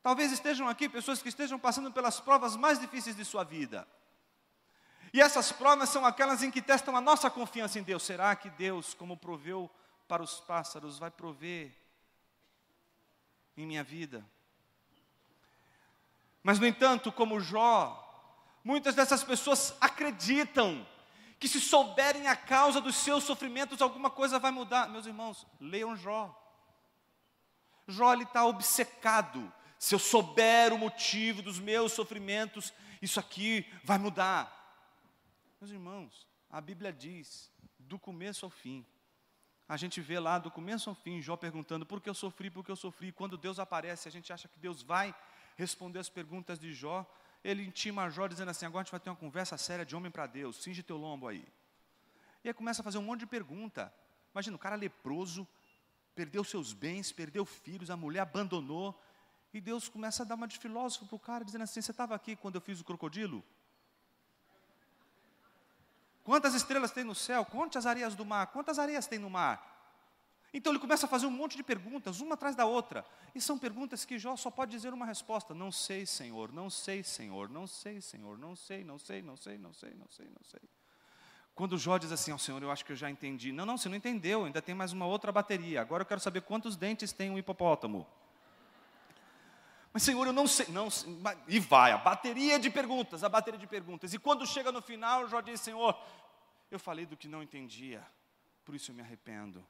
[0.03, 3.87] Talvez estejam aqui pessoas que estejam passando pelas provas mais difíceis de sua vida.
[5.13, 8.03] E essas provas são aquelas em que testam a nossa confiança em Deus.
[8.03, 9.69] Será que Deus, como proveu
[10.07, 11.73] para os pássaros, vai prover
[13.55, 14.25] em minha vida?
[16.43, 17.97] Mas, no entanto, como Jó,
[18.63, 20.85] muitas dessas pessoas acreditam
[21.39, 24.89] que se souberem a causa dos seus sofrimentos, alguma coisa vai mudar.
[24.89, 26.37] Meus irmãos, leiam Jó.
[27.87, 29.51] Jó está obcecado.
[29.77, 34.59] Se eu souber o motivo dos meus sofrimentos, isso aqui vai mudar.
[35.59, 38.85] Meus irmãos, a Bíblia diz, do começo ao fim.
[39.67, 42.63] A gente vê lá do começo ao fim, Jó perguntando por que eu sofri, por
[42.63, 43.11] que eu sofri.
[43.11, 45.15] Quando Deus aparece, a gente acha que Deus vai
[45.55, 47.05] responder as perguntas de Jó,
[47.43, 50.11] ele intima Jó dizendo assim: agora a gente vai ter uma conversa séria de homem
[50.11, 51.45] para Deus, cinge teu lombo aí.
[52.43, 53.93] E aí começa a fazer um monte de pergunta.
[54.33, 55.47] Imagina, o cara leproso,
[56.15, 58.99] perdeu seus bens, perdeu filhos, a mulher abandonou.
[59.53, 62.15] E Deus começa a dar uma de filósofo para o cara, dizendo assim: Você estava
[62.15, 63.43] aqui quando eu fiz o crocodilo?
[66.23, 67.43] Quantas estrelas tem no céu?
[67.43, 68.47] Quantas areias do mar?
[68.47, 69.70] Quantas areias tem no mar?
[70.53, 73.05] Então ele começa a fazer um monte de perguntas, uma atrás da outra.
[73.33, 77.03] E são perguntas que Jó só pode dizer uma resposta: Não sei, Senhor, não sei,
[77.03, 80.43] Senhor, não sei, Senhor, não sei, não sei, não sei, não sei, não sei, não
[80.43, 80.59] sei.
[81.55, 83.51] Quando Jó diz assim ao Senhor, eu acho que eu já entendi.
[83.51, 85.81] Não, não, você não entendeu, ainda tem mais uma outra bateria.
[85.81, 88.05] Agora eu quero saber quantos dentes tem um hipopótamo.
[89.93, 90.67] Mas Senhor, eu não sei.
[90.69, 90.89] Não,
[91.47, 94.13] e vai, a bateria de perguntas, a bateria de perguntas.
[94.13, 95.97] E quando chega no final, Jó diz: Senhor,
[96.69, 98.05] eu falei do que não entendia
[98.63, 99.65] por isso eu me arrependo.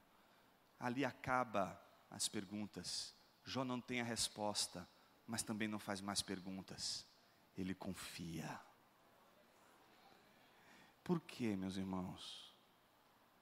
[0.82, 1.80] Ali acaba
[2.10, 3.16] as perguntas.
[3.46, 4.88] Jó não tem a resposta,
[5.28, 7.06] mas também não faz mais perguntas.
[7.56, 8.60] Ele confia.
[11.04, 12.52] Por que, meus irmãos?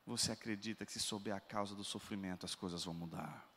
[0.05, 3.47] Você acredita que se souber a causa do sofrimento, as coisas vão mudar?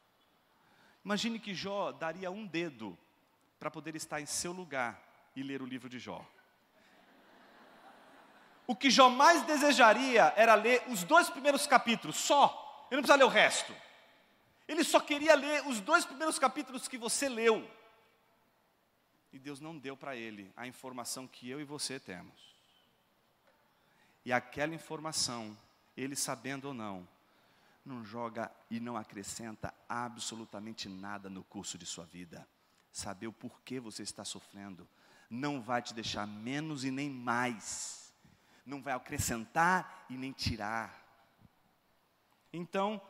[1.04, 2.96] Imagine que Jó daria um dedo
[3.58, 5.02] para poder estar em seu lugar
[5.34, 6.24] e ler o livro de Jó.
[8.64, 12.61] O que Jó mais desejaria era ler os dois primeiros capítulos, só.
[12.92, 13.74] Ele não precisa ler o resto.
[14.68, 17.66] Ele só queria ler os dois primeiros capítulos que você leu.
[19.32, 22.54] E Deus não deu para ele a informação que eu e você temos.
[24.26, 25.56] E aquela informação,
[25.96, 27.08] ele sabendo ou não,
[27.82, 32.46] não joga e não acrescenta absolutamente nada no curso de sua vida.
[32.92, 34.86] Saber o porquê você está sofrendo
[35.30, 38.12] não vai te deixar menos e nem mais.
[38.66, 41.01] Não vai acrescentar e nem tirar.
[42.52, 43.00] Então,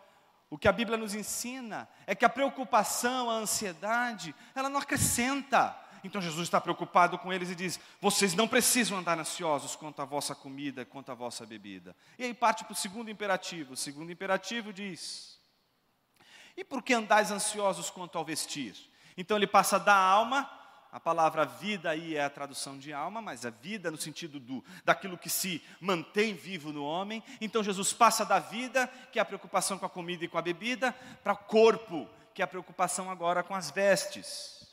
[0.53, 5.75] o que a Bíblia nos ensina é que a preocupação, a ansiedade, ela não acrescenta.
[6.05, 10.05] Então Jesus está preocupado com eles e diz: Vocês não precisam andar ansiosos quanto à
[10.05, 11.97] vossa comida, quanto à vossa bebida.
[12.19, 13.73] E aí parte para o segundo imperativo.
[13.73, 15.41] O segundo imperativo diz:
[16.55, 18.77] E por que andais ansiosos quanto ao vestir?
[19.17, 20.51] Então ele passa da alma
[20.93, 24.63] a palavra vida aí é a tradução de alma, mas a vida no sentido do,
[24.85, 27.25] daquilo que se mantém vivo no homem.
[27.41, 30.43] Então Jesus passa da vida, que é a preocupação com a comida e com a
[30.43, 30.93] bebida,
[31.25, 34.69] para o corpo, que é a preocupação agora com as vestes.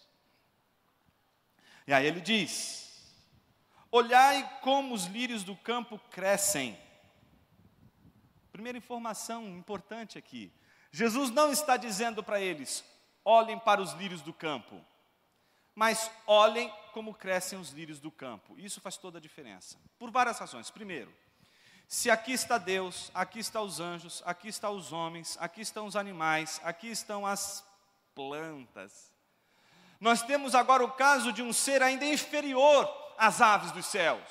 [1.88, 3.16] E aí ele diz:
[3.90, 6.78] Olhai como os lírios do campo crescem.
[8.52, 10.52] Primeira informação importante aqui.
[10.92, 12.84] Jesus não está dizendo para eles:
[13.24, 14.84] olhem para os lírios do campo
[15.80, 18.54] mas olhem como crescem os lírios do campo.
[18.60, 19.78] Isso faz toda a diferença.
[19.98, 20.70] Por várias razões.
[20.70, 21.10] Primeiro,
[21.88, 25.96] se aqui está Deus, aqui estão os anjos, aqui estão os homens, aqui estão os
[25.96, 27.64] animais, aqui estão as
[28.14, 29.14] plantas.
[30.02, 32.86] Nós temos agora o caso de um ser ainda inferior
[33.18, 34.28] às aves dos céus.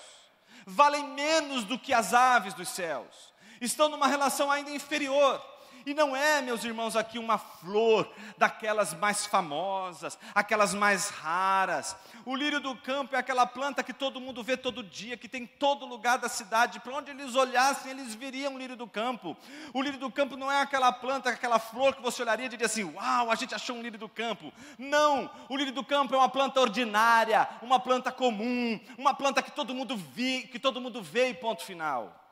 [0.66, 3.32] Valem menos do que as aves dos céus.
[3.58, 5.42] Estão numa relação ainda inferior.
[5.88, 11.96] E não é, meus irmãos, aqui uma flor daquelas mais famosas, aquelas mais raras.
[12.26, 15.44] O lírio do campo é aquela planta que todo mundo vê todo dia, que tem
[15.44, 16.78] em todo lugar da cidade.
[16.78, 19.34] Para onde eles olhassem, eles viriam o lírio do campo.
[19.72, 22.66] O lírio do campo não é aquela planta, aquela flor que você olharia e diria
[22.66, 24.52] assim: Uau, a gente achou um lírio do campo.
[24.76, 29.52] Não, o lírio do campo é uma planta ordinária, uma planta comum, uma planta que
[29.52, 32.27] todo mundo vi, que todo mundo vê e ponto final.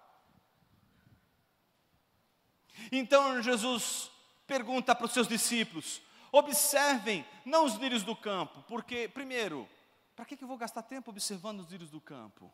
[2.90, 4.10] Então Jesus
[4.46, 6.00] pergunta para os seus discípulos:
[6.32, 9.68] observem, não os lírios do campo, porque, primeiro,
[10.14, 12.52] para que eu vou gastar tempo observando os lírios do campo?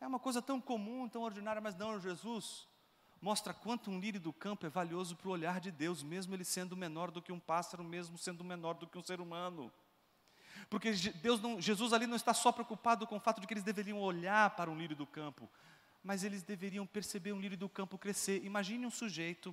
[0.00, 2.66] É uma coisa tão comum, tão ordinária, mas não, Jesus
[3.20, 6.44] mostra quanto um lírio do campo é valioso para o olhar de Deus, mesmo ele
[6.44, 9.72] sendo menor do que um pássaro, mesmo sendo menor do que um ser humano.
[10.68, 13.64] Porque Deus não, Jesus ali não está só preocupado com o fato de que eles
[13.64, 15.48] deveriam olhar para um lírio do campo,
[16.06, 18.44] mas eles deveriam perceber um lírio do campo crescer.
[18.44, 19.52] Imagine um sujeito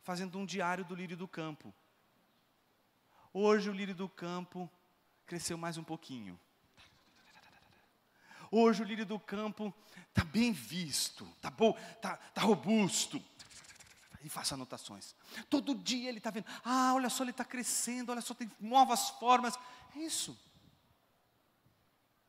[0.00, 1.74] fazendo um diário do lírio do campo.
[3.32, 4.70] Hoje o lírio do campo
[5.26, 6.38] cresceu mais um pouquinho.
[8.48, 9.74] Hoje o lírio do campo
[10.08, 13.20] está bem visto, está bom, está tá robusto.
[14.22, 15.16] E faça anotações.
[15.50, 19.10] Todo dia ele está vendo, ah, olha só, ele está crescendo, olha só, tem novas
[19.10, 19.58] formas.
[19.96, 20.38] É isso.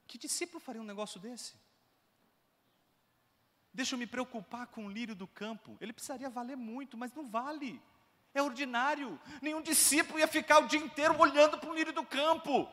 [0.07, 1.53] Que discípulo faria um negócio desse?
[3.73, 5.77] Deixa eu me preocupar com o lírio do campo.
[5.81, 7.81] Ele precisaria valer muito, mas não vale.
[8.33, 9.19] É ordinário.
[9.41, 12.69] Nenhum discípulo ia ficar o dia inteiro olhando para o lírio do campo.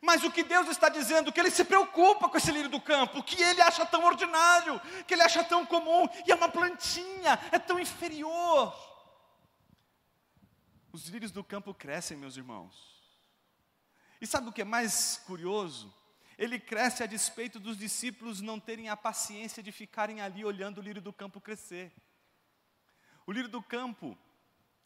[0.00, 3.22] Mas o que Deus está dizendo, que Ele se preocupa com esse lírio do campo,
[3.22, 7.58] que Ele acha tão ordinário, que Ele acha tão comum, e é uma plantinha, é
[7.58, 8.72] tão inferior.
[10.92, 12.98] Os lírios do campo crescem, meus irmãos.
[14.20, 15.92] E sabe o que é mais curioso?
[16.38, 20.80] Ele cresce a despeito dos discípulos não terem a paciência de ficarem ali olhando o
[20.80, 21.92] lírio do campo crescer.
[23.26, 24.16] O lírio do campo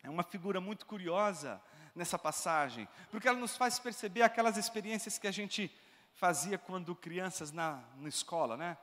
[0.03, 1.63] é uma figura muito curiosa
[1.95, 5.71] nessa passagem, porque ela nos faz perceber aquelas experiências que a gente
[6.15, 8.79] fazia quando crianças na, na escola, né?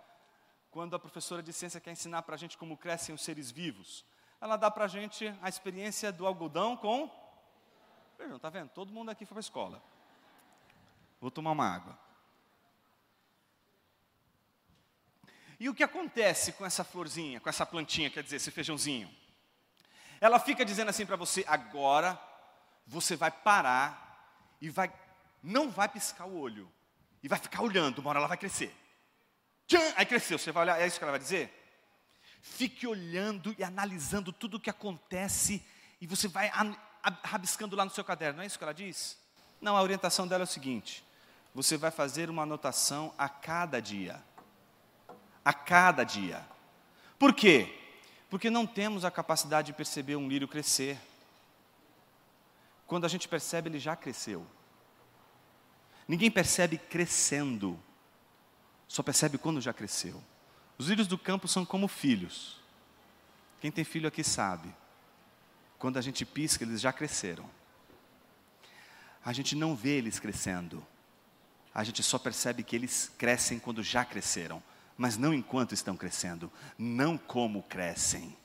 [0.70, 4.06] Quando a professora de ciência quer ensinar para a gente como crescem os seres vivos.
[4.40, 7.10] Ela dá para a gente a experiência do algodão com.
[8.16, 8.70] Vejam, está vendo?
[8.70, 9.84] Todo mundo aqui foi para a escola.
[11.20, 12.09] Vou tomar uma água.
[15.60, 19.14] E o que acontece com essa florzinha, com essa plantinha, quer dizer, esse feijãozinho?
[20.22, 22.20] Ela fica dizendo assim para você: agora
[22.88, 24.92] você vai parar e vai,
[25.44, 26.72] não vai piscar o olho,
[27.22, 28.76] e vai ficar olhando, uma hora ela vai crescer.
[29.68, 31.56] Tchan, aí cresceu, você vai olhar, é isso que ela vai dizer?
[32.42, 35.64] Fique olhando e analisando tudo o que acontece
[36.02, 36.50] e você vai
[37.24, 39.18] rabiscando lá no seu caderno, não é isso que ela diz?
[39.60, 41.04] Não, a orientação dela é o seguinte:
[41.54, 44.24] você vai fazer uma anotação a cada dia.
[45.44, 46.46] A cada dia.
[47.18, 47.76] Por quê?
[48.30, 51.00] Porque não temos a capacidade de perceber um lírio crescer.
[52.86, 54.46] Quando a gente percebe, ele já cresceu.
[56.08, 57.80] Ninguém percebe crescendo,
[58.88, 60.20] só percebe quando já cresceu.
[60.78, 62.60] Os lírios do campo são como filhos.
[63.62, 64.74] Quem tem filho aqui sabe.
[65.78, 67.50] Quando a gente pisca, eles já cresceram.
[69.24, 70.86] A gente não vê eles crescendo.
[71.74, 74.64] A gente só percebe que eles crescem quando já cresceram,
[75.00, 78.36] mas não enquanto estão crescendo, não como crescem.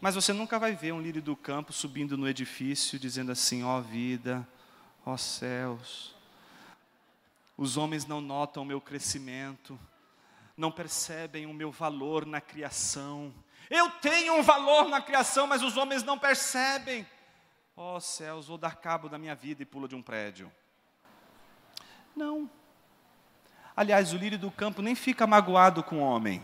[0.00, 3.78] Mas você nunca vai ver um lírio do campo subindo no edifício dizendo assim: ó
[3.78, 4.48] oh, vida,
[5.04, 6.16] ó oh, céus.
[7.58, 9.78] Os homens não notam o meu crescimento,
[10.56, 13.34] não percebem o meu valor na criação.
[13.68, 17.06] Eu tenho um valor na criação, mas os homens não percebem.
[17.76, 20.50] Ó oh, céus, vou dar cabo da minha vida e pulo de um prédio.
[22.16, 22.50] Não.
[23.78, 26.42] Aliás, o lírio do campo nem fica magoado com o homem.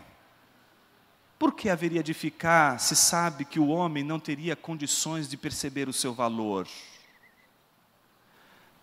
[1.37, 5.89] Por que haveria de ficar se sabe que o homem não teria condições de perceber
[5.89, 6.65] o seu valor?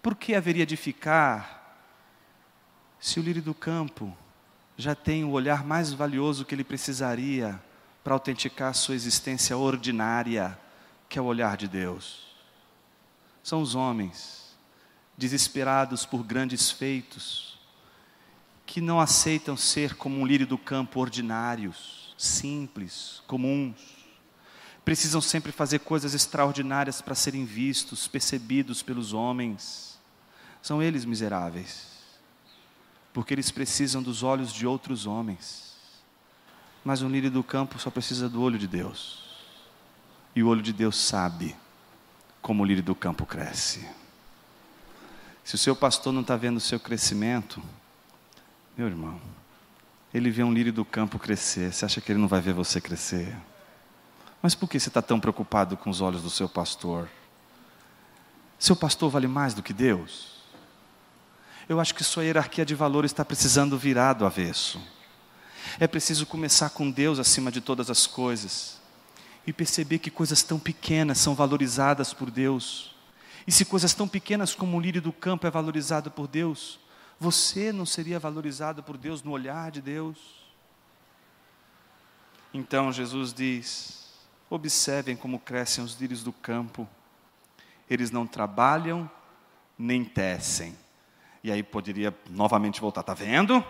[0.02, 1.82] Por que haveria de ficar
[3.00, 4.14] se o lírio do campo
[4.76, 7.58] já tem o olhar mais valioso que ele precisaria
[8.04, 10.58] para autenticar sua existência ordinária,
[11.08, 12.36] que é o olhar de Deus?
[13.42, 14.54] São os homens,
[15.16, 17.51] desesperados por grandes feitos,
[18.66, 23.76] que não aceitam ser como um lírio do campo ordinários simples, comuns.
[24.84, 29.98] Precisam sempre fazer coisas extraordinárias para serem vistos, percebidos pelos homens.
[30.60, 31.88] São eles miseráveis,
[33.12, 35.72] porque eles precisam dos olhos de outros homens.
[36.84, 39.22] Mas o lírio do campo só precisa do olho de Deus.
[40.34, 41.56] E o olho de Deus sabe
[42.40, 43.88] como o lírio do campo cresce.
[45.44, 47.62] Se o seu pastor não está vendo o seu crescimento,
[48.76, 49.20] meu irmão,
[50.12, 51.72] ele vê um lírio do campo crescer.
[51.72, 53.36] Você acha que ele não vai ver você crescer?
[54.40, 57.08] Mas por que você está tão preocupado com os olhos do seu pastor?
[58.58, 60.42] Seu pastor vale mais do que Deus?
[61.68, 64.80] Eu acho que sua hierarquia de valores está precisando virar do avesso.
[65.78, 68.80] É preciso começar com Deus acima de todas as coisas
[69.46, 72.94] e perceber que coisas tão pequenas são valorizadas por Deus.
[73.46, 76.78] E se coisas tão pequenas como o lírio do campo é valorizado por Deus,
[77.22, 80.18] você não seria valorizado por Deus no olhar de Deus?
[82.52, 84.12] Então Jesus diz:
[84.50, 86.86] observem como crescem os lírios do campo,
[87.88, 89.08] eles não trabalham
[89.78, 90.76] nem tecem.
[91.44, 93.64] E aí poderia novamente voltar, está vendo?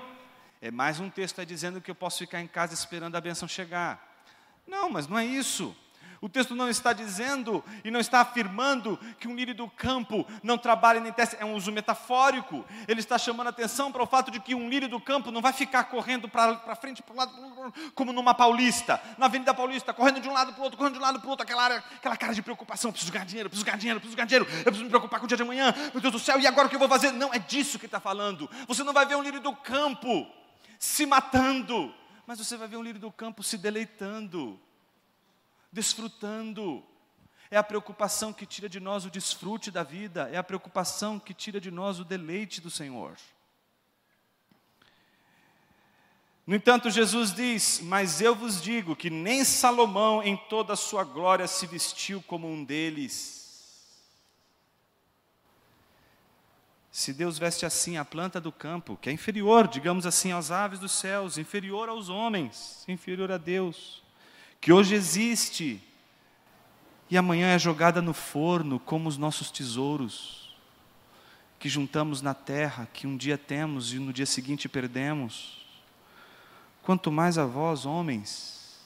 [0.61, 3.47] É mais um texto aí dizendo que eu posso ficar em casa esperando a benção
[3.47, 4.25] chegar.
[4.67, 5.77] Não, mas não é isso.
[6.23, 10.57] O texto não está dizendo e não está afirmando que um lírio do campo não
[10.57, 12.65] trabalha nem tece, é um uso metafórico.
[12.87, 15.43] Ele está chamando a atenção para o fato de que um lírio do campo não
[15.43, 20.21] vai ficar correndo para frente, para o lado, como numa Paulista, na Avenida Paulista, correndo
[20.21, 22.17] de um lado para o outro, correndo de um lado para o outro, aquela, aquela
[22.17, 24.91] cara de preocupação: preciso ganhar dinheiro, preciso ganhar dinheiro, preciso ganhar dinheiro, eu preciso me
[24.91, 26.81] preocupar com o dia de amanhã, meu Deus do céu, e agora o que eu
[26.81, 27.11] vou fazer?
[27.11, 28.49] Não, é disso que está falando.
[28.69, 30.31] Você não vai ver um lírio do campo
[30.79, 31.93] se matando,
[32.29, 34.61] mas você vai ver um lírio do campo se deleitando
[35.73, 36.85] desfrutando.
[37.51, 41.35] É a preocupação que tira de nós o desfrute da vida, é a preocupação que
[41.35, 43.17] tira de nós o deleite do Senhor.
[46.47, 51.05] No entanto, Jesus diz: Mas eu vos digo que nem Salomão, em toda a sua
[51.05, 53.41] glória, se vestiu como um deles.
[56.91, 60.79] Se Deus veste assim a planta do campo, que é inferior, digamos assim, às aves
[60.79, 64.02] dos céus, inferior aos homens, inferior a Deus,
[64.63, 65.83] que hoje existe
[67.11, 70.57] e amanhã é jogada no forno como os nossos tesouros,
[71.59, 75.67] que juntamos na terra, que um dia temos e no dia seguinte perdemos.
[76.81, 78.79] Quanto mais a vós, homens,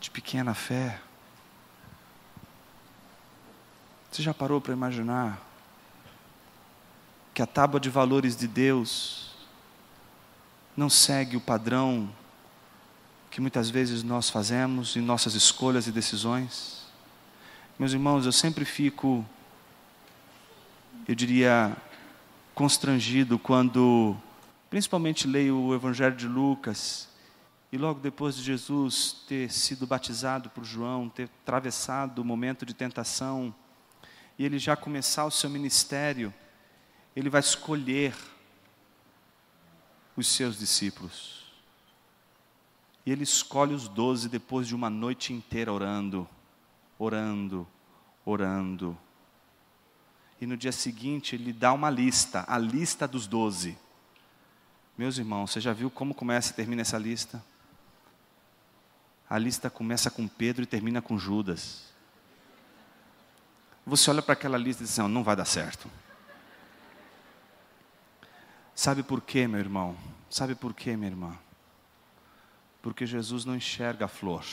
[0.00, 0.98] de pequena fé.
[4.10, 5.38] Você já parou para imaginar
[7.34, 9.34] que a tábua de valores de Deus
[10.74, 12.10] não segue o padrão
[13.36, 16.86] que muitas vezes nós fazemos em nossas escolhas e decisões.
[17.78, 19.22] Meus irmãos, eu sempre fico,
[21.06, 21.76] eu diria,
[22.54, 24.16] constrangido quando,
[24.70, 27.10] principalmente, leio o Evangelho de Lucas
[27.70, 32.72] e logo depois de Jesus ter sido batizado por João, ter atravessado o momento de
[32.72, 33.54] tentação,
[34.38, 36.32] e ele já começar o seu ministério,
[37.14, 38.14] ele vai escolher
[40.16, 41.35] os seus discípulos.
[43.06, 46.28] E ele escolhe os doze depois de uma noite inteira orando,
[46.98, 47.64] orando,
[48.24, 48.98] orando.
[50.40, 53.78] E no dia seguinte ele dá uma lista, a lista dos doze.
[54.98, 57.42] Meus irmãos, você já viu como começa e termina essa lista?
[59.30, 61.84] A lista começa com Pedro e termina com Judas.
[63.86, 65.88] Você olha para aquela lista e diz assim: não vai dar certo.
[68.74, 69.96] Sabe por quê, meu irmão?
[70.28, 71.38] Sabe por quê, minha irmã?
[72.86, 74.44] Porque Jesus não enxerga a flor.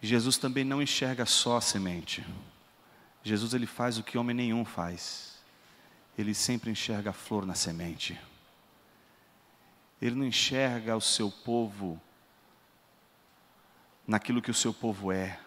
[0.00, 2.26] Jesus também não enxerga só a semente.
[3.22, 5.38] Jesus ele faz o que homem nenhum faz.
[6.18, 8.20] Ele sempre enxerga a flor na semente.
[10.00, 12.02] Ele não enxerga o seu povo
[14.04, 15.38] naquilo que o seu povo é,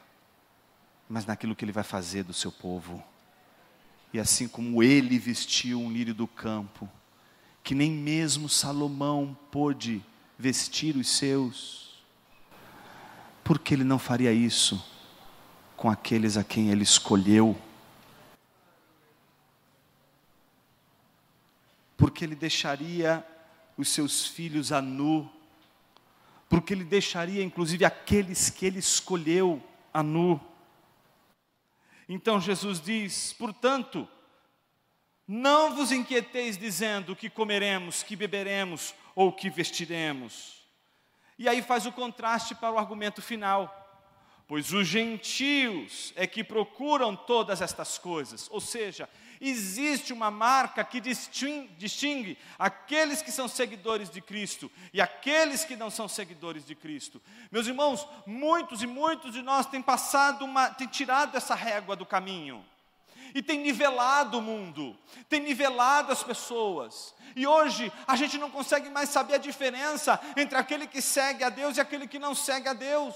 [1.10, 3.04] mas naquilo que ele vai fazer do seu povo.
[4.14, 6.90] E assim como ele vestiu um lírio do campo,
[7.66, 10.00] que nem mesmo Salomão pôde
[10.38, 12.00] vestir os seus,
[13.44, 14.86] por que ele não faria isso
[15.76, 17.60] com aqueles a quem ele escolheu?
[21.98, 23.26] Porque ele deixaria
[23.76, 25.28] os seus filhos a nu,
[26.48, 29.60] porque ele deixaria inclusive aqueles que ele escolheu
[29.92, 30.40] a nu.
[32.08, 34.08] Então Jesus diz: portanto,
[35.28, 40.64] não vos inquieteis dizendo que comeremos, que beberemos ou que vestiremos.
[41.38, 43.82] E aí faz o contraste para o argumento final.
[44.48, 49.10] Pois os gentios é que procuram todas estas coisas, ou seja,
[49.42, 55.90] existe uma marca que distingue aqueles que são seguidores de Cristo e aqueles que não
[55.90, 57.20] são seguidores de Cristo.
[57.52, 62.06] Meus irmãos, muitos e muitos de nós têm passado uma, têm tirado essa régua do
[62.06, 62.64] caminho
[63.36, 67.14] e tem nivelado o mundo, tem nivelado as pessoas.
[67.36, 71.50] E hoje a gente não consegue mais saber a diferença entre aquele que segue a
[71.50, 73.14] Deus e aquele que não segue a Deus.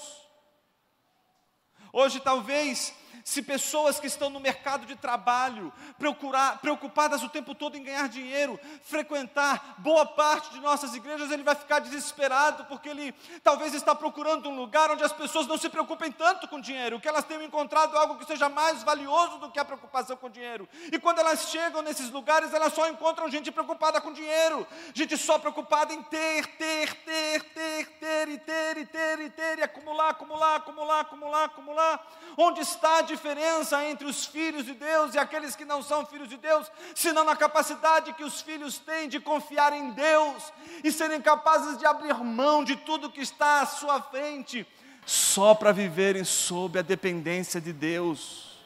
[1.94, 2.94] Hoje talvez
[3.30, 8.10] se pessoas que estão no mercado de trabalho, procurar, preocupadas o tempo todo em ganhar
[8.10, 13.14] dinheiro, frequentar boa parte de nossas igrejas, ele vai ficar desesperado, porque ele
[13.44, 17.08] talvez está procurando um lugar onde as pessoas não se preocupem tanto com dinheiro, que
[17.08, 20.68] elas tenham encontrado algo que seja mais valioso do que a preocupação com dinheiro.
[20.92, 25.38] E quando elas chegam nesses lugares, elas só encontram gente preocupada com dinheiro, gente só
[25.38, 30.10] preocupada em ter, ter, ter, ter, ter, e ter, e ter, e ter, e acumular,
[30.10, 32.08] acumular, acumular, acumular, acumular.
[32.36, 36.30] Onde está a diferença entre os filhos de Deus e aqueles que não são filhos
[36.30, 40.54] de Deus, senão na capacidade que os filhos têm de confiar em Deus
[40.84, 44.66] e serem capazes de abrir mão de tudo que está à sua frente,
[45.06, 48.58] só para viverem sob a dependência de Deus.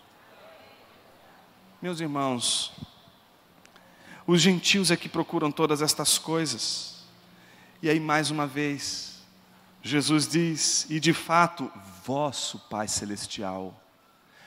[1.81, 2.71] Meus irmãos,
[4.27, 7.03] os gentios é que procuram todas estas coisas.
[7.81, 9.15] E aí, mais uma vez,
[9.81, 11.69] Jesus diz: e de fato,
[12.05, 13.82] vosso Pai Celestial.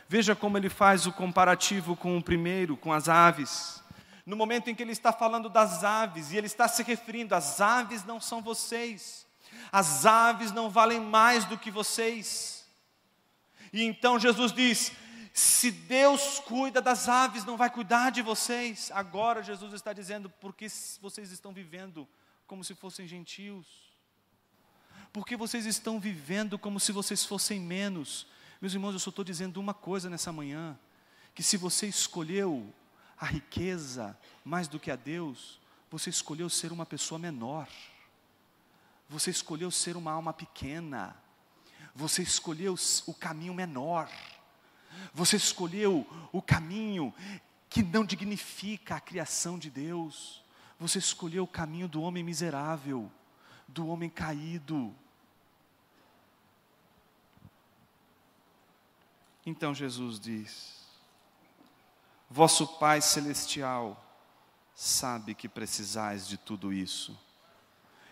[0.09, 3.83] Veja como ele faz o comparativo com o primeiro, com as aves.
[4.25, 7.61] No momento em que ele está falando das aves, e ele está se referindo: as
[7.61, 9.27] aves não são vocês,
[9.73, 12.67] as aves não valem mais do que vocês.
[13.73, 14.93] E então Jesus diz:
[15.33, 18.91] se Deus cuida das aves, não vai cuidar de vocês.
[18.95, 20.69] Agora Jesus está dizendo: porque
[21.01, 22.09] vocês estão vivendo
[22.47, 23.87] como se fossem gentios
[25.17, 28.27] porque vocês estão vivendo como se vocês fossem menos.
[28.61, 30.79] Meus irmãos, eu só estou dizendo uma coisa nessa manhã:
[31.35, 32.73] que se você escolheu
[33.19, 37.69] a riqueza mais do que a Deus, você escolheu ser uma pessoa menor,
[39.09, 41.17] você escolheu ser uma alma pequena,
[41.95, 42.75] você escolheu
[43.07, 44.11] o caminho menor,
[45.13, 47.15] você escolheu o caminho
[47.69, 50.43] que não dignifica a criação de Deus,
[50.79, 53.11] você escolheu o caminho do homem miserável,
[53.69, 54.95] do homem caído.
[59.47, 60.75] Então Jesus diz:
[62.29, 64.05] Vosso Pai Celestial
[64.75, 67.17] sabe que precisais de tudo isso.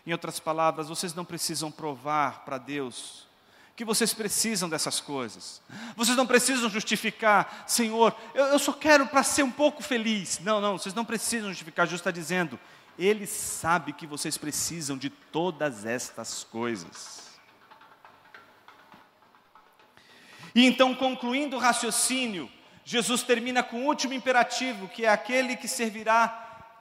[0.07, 3.27] Em outras palavras, vocês não precisam provar para Deus
[3.75, 5.61] que vocês precisam dessas coisas.
[5.97, 10.39] Vocês não precisam justificar, Senhor, eu, eu só quero para ser um pouco feliz.
[10.39, 12.61] Não, não, vocês não precisam justificar, Jesus está dizendo,
[12.97, 17.24] Ele sabe que vocês precisam de todas estas coisas.
[20.55, 22.51] E então, concluindo o raciocínio,
[22.85, 26.29] Jesus termina com o último imperativo, que é aquele que servirá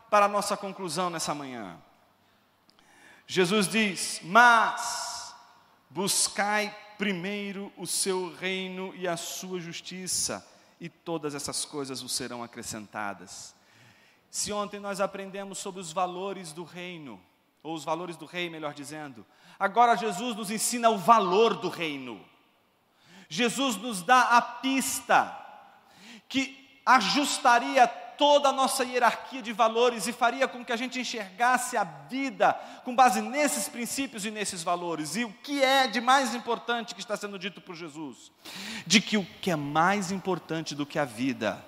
[0.09, 1.77] para a nossa conclusão nessa manhã.
[3.25, 5.33] Jesus diz: Mas
[5.89, 10.45] buscai primeiro o seu reino e a sua justiça,
[10.79, 13.55] e todas essas coisas vos serão acrescentadas.
[14.29, 17.19] Se ontem nós aprendemos sobre os valores do reino,
[17.63, 19.25] ou os valores do rei, melhor dizendo.
[19.57, 22.23] Agora Jesus nos ensina o valor do reino.
[23.29, 25.39] Jesus nos dá a pista
[26.27, 31.75] que ajustaria toda a nossa hierarquia de valores e faria com que a gente enxergasse
[31.75, 32.53] a vida
[32.83, 35.15] com base nesses princípios e nesses valores.
[35.15, 38.31] E o que é de mais importante que está sendo dito por Jesus?
[38.85, 41.63] De que o que é mais importante do que a vida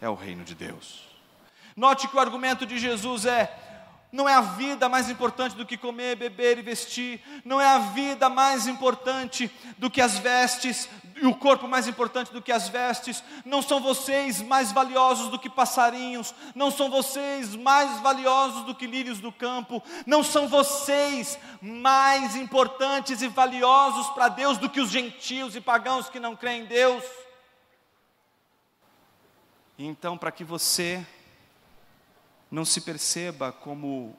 [0.00, 1.08] é o reino de Deus.
[1.76, 3.69] Note que o argumento de Jesus é:
[4.12, 7.20] não é a vida mais importante do que comer, beber e vestir.
[7.44, 12.32] Não é a vida mais importante do que as vestes, e o corpo mais importante
[12.32, 13.22] do que as vestes.
[13.44, 16.34] Não são vocês mais valiosos do que passarinhos.
[16.56, 19.80] Não são vocês mais valiosos do que lírios do campo.
[20.06, 26.08] Não são vocês mais importantes e valiosos para Deus do que os gentios e pagãos
[26.08, 27.04] que não creem em Deus.
[29.78, 31.06] Então, para que você
[32.50, 34.16] não se perceba como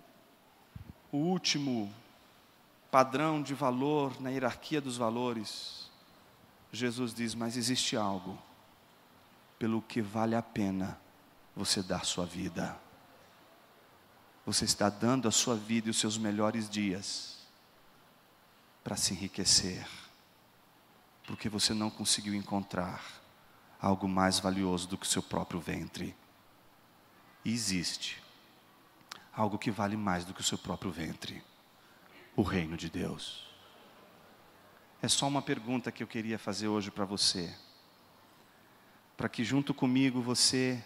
[1.12, 1.94] o último
[2.90, 5.90] padrão de valor na hierarquia dos valores.
[6.72, 8.38] Jesus diz: Mas existe algo
[9.60, 11.00] pelo que vale a pena
[11.56, 12.78] você dar sua vida.
[14.46, 17.38] Você está dando a sua vida e os seus melhores dias
[18.84, 19.88] para se enriquecer,
[21.28, 23.04] porque você não conseguiu encontrar
[23.80, 26.16] algo mais valioso do que o seu próprio ventre.
[27.44, 28.22] Existe
[29.34, 31.44] algo que vale mais do que o seu próprio ventre:
[32.36, 33.50] o reino de Deus.
[35.02, 37.56] É só uma pergunta que eu queria fazer hoje para você,
[39.18, 40.84] para que junto comigo você,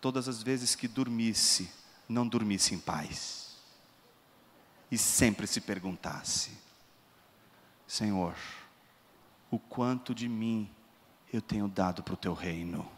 [0.00, 1.70] todas as vezes que dormisse,
[2.08, 3.56] não dormisse em paz,
[4.90, 6.50] e sempre se perguntasse:
[7.86, 8.34] Senhor,
[9.50, 10.68] o quanto de mim
[11.32, 12.93] eu tenho dado para o teu reino?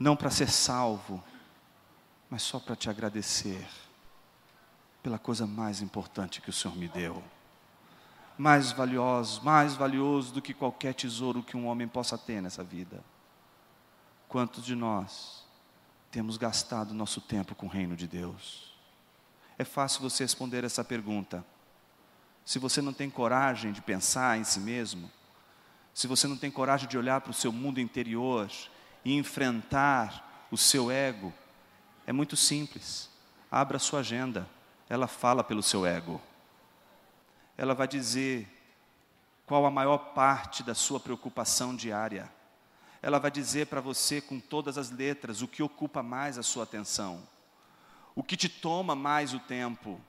[0.00, 1.22] Não para ser salvo,
[2.30, 3.68] mas só para te agradecer
[5.02, 7.22] pela coisa mais importante que o Senhor me deu.
[8.38, 13.04] Mais valioso, mais valioso do que qualquer tesouro que um homem possa ter nessa vida.
[14.26, 15.44] Quantos de nós
[16.10, 18.74] temos gastado nosso tempo com o reino de Deus?
[19.58, 21.44] É fácil você responder essa pergunta.
[22.42, 25.10] Se você não tem coragem de pensar em si mesmo,
[25.92, 28.50] se você não tem coragem de olhar para o seu mundo interior
[29.04, 31.32] e enfrentar o seu ego,
[32.06, 33.08] é muito simples.
[33.50, 34.48] Abra sua agenda,
[34.88, 36.20] ela fala pelo seu ego.
[37.56, 38.48] Ela vai dizer
[39.46, 42.30] qual a maior parte da sua preocupação diária.
[43.02, 46.64] Ela vai dizer para você com todas as letras o que ocupa mais a sua
[46.64, 47.22] atenção,
[48.14, 50.00] o que te toma mais o tempo,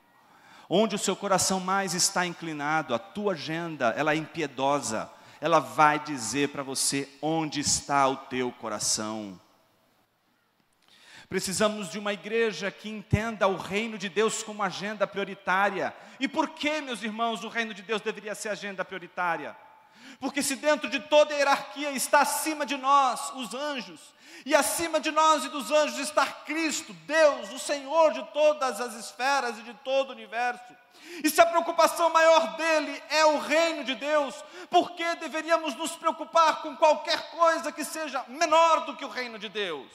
[0.69, 5.09] onde o seu coração mais está inclinado, a tua agenda, ela é impiedosa,
[5.41, 9.41] ela vai dizer para você onde está o teu coração.
[11.27, 15.95] Precisamos de uma igreja que entenda o reino de Deus como agenda prioritária.
[16.19, 19.55] E por que, meus irmãos, o reino de Deus deveria ser agenda prioritária?
[20.19, 23.99] Porque se dentro de toda a hierarquia está acima de nós os anjos,
[24.45, 28.93] e acima de nós e dos anjos está Cristo, Deus, o Senhor de todas as
[28.93, 30.75] esferas e de todo o universo.
[31.23, 34.35] E se a preocupação maior dele é o reino de Deus,
[34.69, 39.37] por que deveríamos nos preocupar com qualquer coisa que seja menor do que o reino
[39.37, 39.91] de Deus?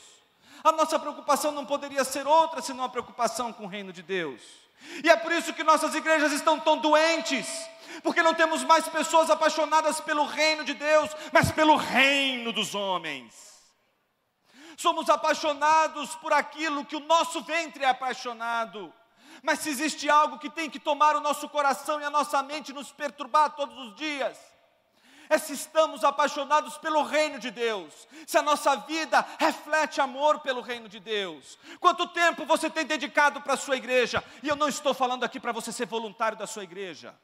[0.63, 4.41] A nossa preocupação não poderia ser outra senão a preocupação com o reino de Deus.
[5.03, 7.47] E é por isso que nossas igrejas estão tão doentes,
[8.03, 13.47] porque não temos mais pessoas apaixonadas pelo reino de Deus, mas pelo reino dos homens.
[14.77, 18.93] Somos apaixonados por aquilo que o nosso ventre é apaixonado.
[19.43, 22.73] Mas se existe algo que tem que tomar o nosso coração e a nossa mente
[22.73, 24.39] nos perturbar todos os dias,
[25.29, 30.61] é se estamos apaixonados pelo reino de Deus, se a nossa vida reflete amor pelo
[30.61, 31.59] reino de Deus.
[31.81, 34.23] Quanto tempo você tem dedicado para a sua igreja?
[34.43, 37.15] E eu não estou falando aqui para você ser voluntário da sua igreja,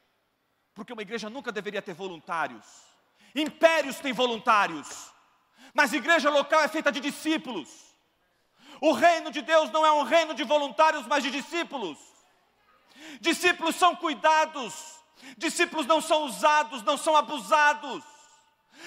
[0.73, 2.65] porque uma igreja nunca deveria ter voluntários.
[3.35, 5.11] Impérios têm voluntários,
[5.73, 7.92] mas igreja local é feita de discípulos.
[8.87, 11.97] O reino de Deus não é um reino de voluntários, mas de discípulos.
[13.27, 14.73] Discípulos são cuidados,
[15.37, 18.03] Discípulos não são usados, não são abusados,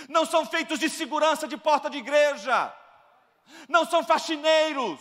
[0.08, 2.72] não são feitos de segurança de porta de igreja,
[3.68, 5.00] não são faxineiros.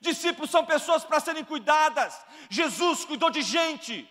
[0.00, 2.18] Discípulos são pessoas para serem cuidadas.
[2.48, 4.08] Jesus cuidou de gente.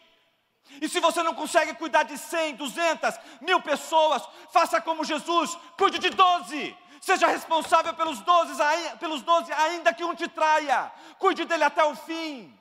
[0.81, 5.99] E se você não consegue cuidar de 100, 200, mil pessoas, faça como Jesus, cuide
[5.99, 6.77] de 12.
[7.01, 8.53] Seja responsável pelos 12,
[8.99, 10.91] pelos 12, ainda que um te traia.
[11.17, 12.55] Cuide dele até o fim.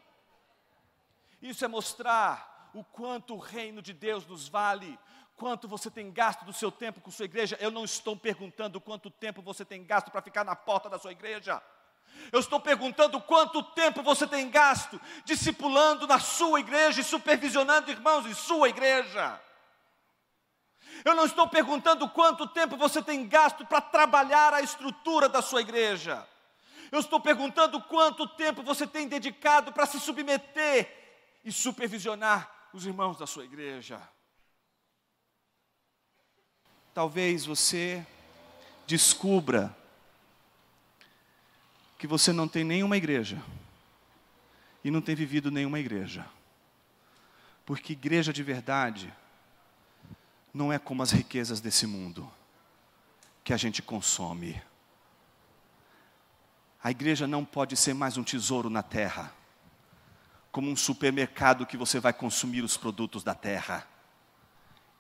[1.43, 4.99] Isso é mostrar o quanto o reino de Deus nos vale,
[5.37, 7.59] quanto você tem gasto do seu tempo com sua igreja.
[7.61, 11.13] Eu não estou perguntando quanto tempo você tem gasto para ficar na porta da sua
[11.13, 11.63] igreja.
[12.33, 18.25] Eu estou perguntando quanto tempo você tem gasto discipulando na sua igreja e supervisionando irmãos
[18.25, 19.39] em sua igreja.
[21.05, 25.61] Eu não estou perguntando quanto tempo você tem gasto para trabalhar a estrutura da sua
[25.61, 26.27] igreja.
[26.93, 30.93] Eu estou perguntando quanto tempo você tem dedicado para se submeter
[31.45, 34.01] e supervisionar os irmãos da sua igreja.
[36.93, 38.05] Talvez você
[38.87, 39.75] descubra
[41.97, 43.41] que você não tem nenhuma igreja
[44.83, 46.27] e não tem vivido nenhuma igreja.
[47.65, 49.13] Porque igreja de verdade
[50.53, 52.31] não é como as riquezas desse mundo
[53.45, 54.61] que a gente consome.
[56.83, 59.33] A igreja não pode ser mais um tesouro na terra,
[60.51, 63.87] como um supermercado que você vai consumir os produtos da terra.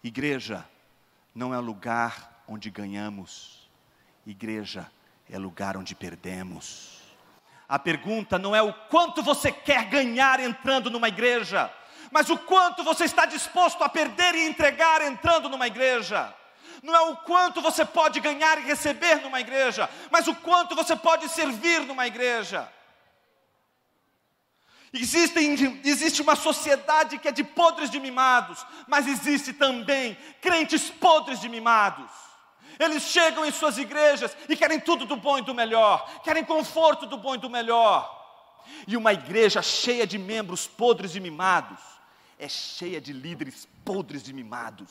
[0.02, 0.68] Igreja
[1.34, 3.70] não é lugar onde ganhamos,
[4.26, 4.90] igreja
[5.28, 7.00] é lugar onde perdemos.
[7.68, 11.72] A pergunta não é o quanto você quer ganhar entrando numa igreja,
[12.10, 16.34] mas o quanto você está disposto a perder e entregar entrando numa igreja.
[16.82, 20.96] Não é o quanto você pode ganhar e receber numa igreja, mas o quanto você
[20.96, 22.70] pode servir numa igreja.
[24.92, 25.38] Existe,
[25.84, 31.48] existe uma sociedade que é de podres de mimados, mas existe também crentes podres de
[31.48, 32.10] mimados.
[32.78, 37.06] Eles chegam em suas igrejas e querem tudo do bom e do melhor, querem conforto
[37.06, 38.18] do bom e do melhor.
[38.86, 41.99] E uma igreja cheia de membros podres e mimados
[42.40, 44.90] é cheia de líderes podres e mimados,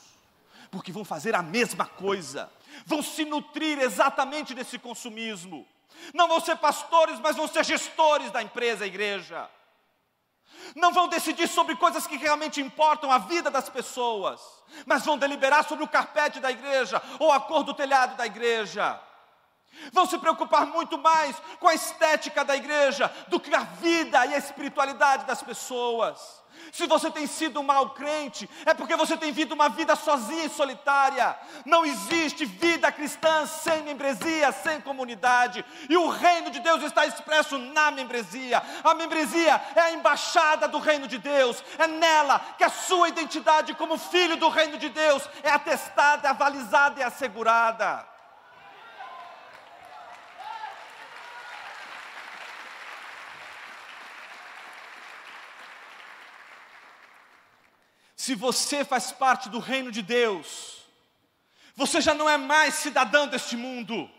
[0.71, 2.51] porque vão fazer a mesma coisa,
[2.85, 5.67] vão se nutrir exatamente desse consumismo.
[6.13, 9.49] Não vão ser pastores, mas vão ser gestores da empresa, igreja
[10.75, 14.41] não vão decidir sobre coisas que realmente importam a vida das pessoas,
[14.85, 18.99] mas vão deliberar sobre o carpete da igreja ou a cor do telhado da igreja.
[19.91, 24.33] Vão se preocupar muito mais com a estética da igreja do que a vida e
[24.33, 26.39] a espiritualidade das pessoas.
[26.71, 30.45] Se você tem sido um mau crente, é porque você tem vivido uma vida sozinha
[30.45, 31.35] e solitária.
[31.65, 35.65] Não existe vida cristã sem membresia, sem comunidade.
[35.89, 38.61] E o reino de Deus está expresso na membresia.
[38.83, 41.63] A membresia é a embaixada do reino de Deus.
[41.77, 46.99] É nela que a sua identidade como filho do reino de Deus é atestada, avalizada
[46.99, 48.18] e assegurada.
[58.19, 60.85] Se você faz parte do reino de Deus,
[61.73, 64.11] você já não é mais cidadão deste mundo,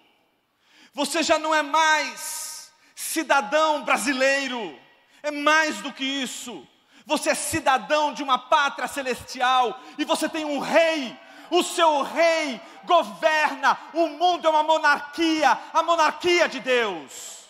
[0.94, 4.74] você já não é mais cidadão brasileiro,
[5.22, 6.66] é mais do que isso.
[7.04, 11.14] Você é cidadão de uma pátria celestial e você tem um rei.
[11.50, 17.44] O seu rei governa, o mundo é uma monarquia, a monarquia de Deus.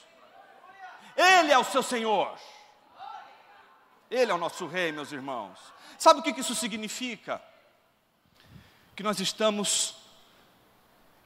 [1.17, 2.37] Ele é o seu Senhor.
[4.11, 5.57] Ele é o nosso rei, meus irmãos.
[6.01, 7.43] Sabe o que isso significa?
[8.97, 9.97] Que nós estamos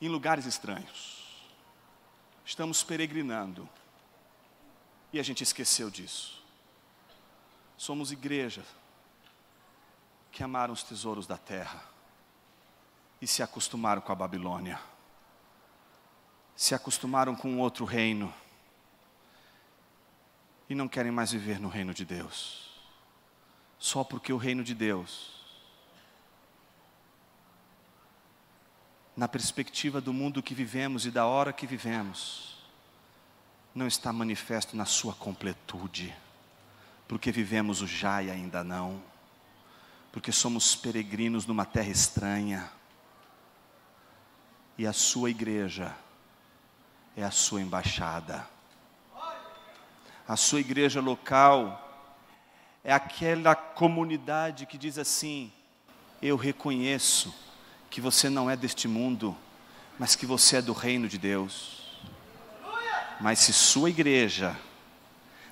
[0.00, 1.48] em lugares estranhos,
[2.44, 3.68] estamos peregrinando,
[5.12, 6.42] e a gente esqueceu disso.
[7.76, 8.64] Somos igreja
[10.32, 11.80] que amaram os tesouros da terra
[13.22, 14.80] e se acostumaram com a Babilônia,
[16.56, 18.34] se acostumaram com outro reino
[20.68, 22.73] e não querem mais viver no reino de Deus
[23.78, 25.32] só porque o reino de Deus,
[29.16, 32.58] na perspectiva do mundo que vivemos e da hora que vivemos,
[33.74, 36.14] não está manifesto na sua completude,
[37.06, 39.02] porque vivemos o já e ainda não,
[40.12, 42.70] porque somos peregrinos numa terra estranha,
[44.76, 45.94] e a sua igreja
[47.16, 48.48] é a sua embaixada.
[50.26, 51.83] A sua igreja local
[52.84, 55.50] é aquela comunidade que diz assim:
[56.20, 57.34] Eu reconheço
[57.88, 59.34] que você não é deste mundo,
[59.98, 61.82] mas que você é do reino de Deus.
[63.20, 64.54] Mas se sua igreja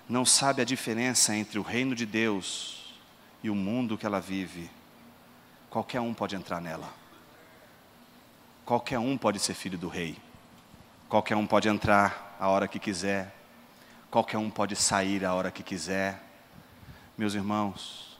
[0.09, 2.95] não sabe a diferença entre o reino de Deus
[3.43, 4.70] e o mundo que ela vive,
[5.70, 6.93] qualquer um pode entrar nela.
[8.64, 10.16] Qualquer um pode ser filho do rei.
[11.09, 13.35] Qualquer um pode entrar a hora que quiser.
[14.11, 16.32] Qualquer um pode sair a hora que quiser
[17.23, 18.18] meus irmãos,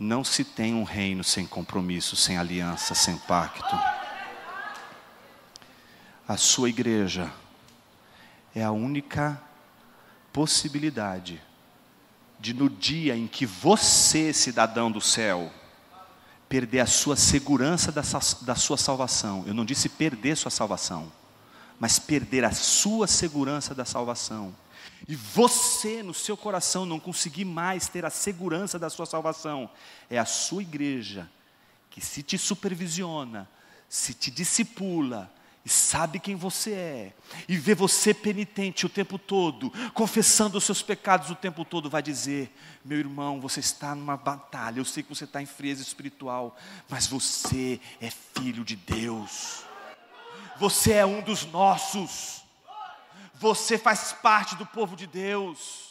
[0.00, 3.78] não se tem um reino sem compromisso, sem aliança, sem pacto.
[6.26, 7.30] A sua igreja
[8.54, 9.38] é a única
[10.32, 11.42] possibilidade
[12.40, 15.52] de, no dia em que você, cidadão do céu,
[16.48, 18.00] perder a sua segurança da,
[18.40, 21.12] da sua salvação, eu não disse perder sua salvação,
[21.78, 24.54] mas perder a sua segurança da salvação
[25.08, 29.68] e você no seu coração não conseguir mais ter a segurança da sua salvação,
[30.08, 31.30] é a sua igreja
[31.90, 33.48] que se te supervisiona,
[33.88, 35.30] se te discipula,
[35.64, 37.12] e sabe quem você é,
[37.48, 42.02] e vê você penitente o tempo todo, confessando os seus pecados o tempo todo, vai
[42.02, 42.52] dizer:
[42.84, 46.56] meu irmão, você está numa batalha, eu sei que você está em frieza espiritual,
[46.88, 49.62] mas você é filho de Deus,
[50.58, 52.41] você é um dos nossos,
[53.42, 55.90] você faz parte do povo de Deus.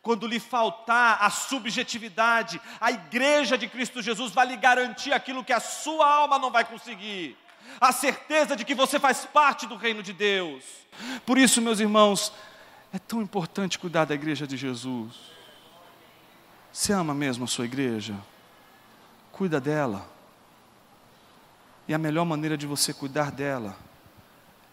[0.00, 5.52] Quando lhe faltar a subjetividade, a igreja de Cristo Jesus vai lhe garantir aquilo que
[5.52, 7.36] a sua alma não vai conseguir
[7.80, 10.64] a certeza de que você faz parte do reino de Deus.
[11.24, 12.32] Por isso, meus irmãos,
[12.92, 15.14] é tão importante cuidar da igreja de Jesus.
[16.72, 18.16] Você ama mesmo a sua igreja?
[19.30, 20.08] Cuida dela.
[21.88, 23.76] E a melhor maneira de você cuidar dela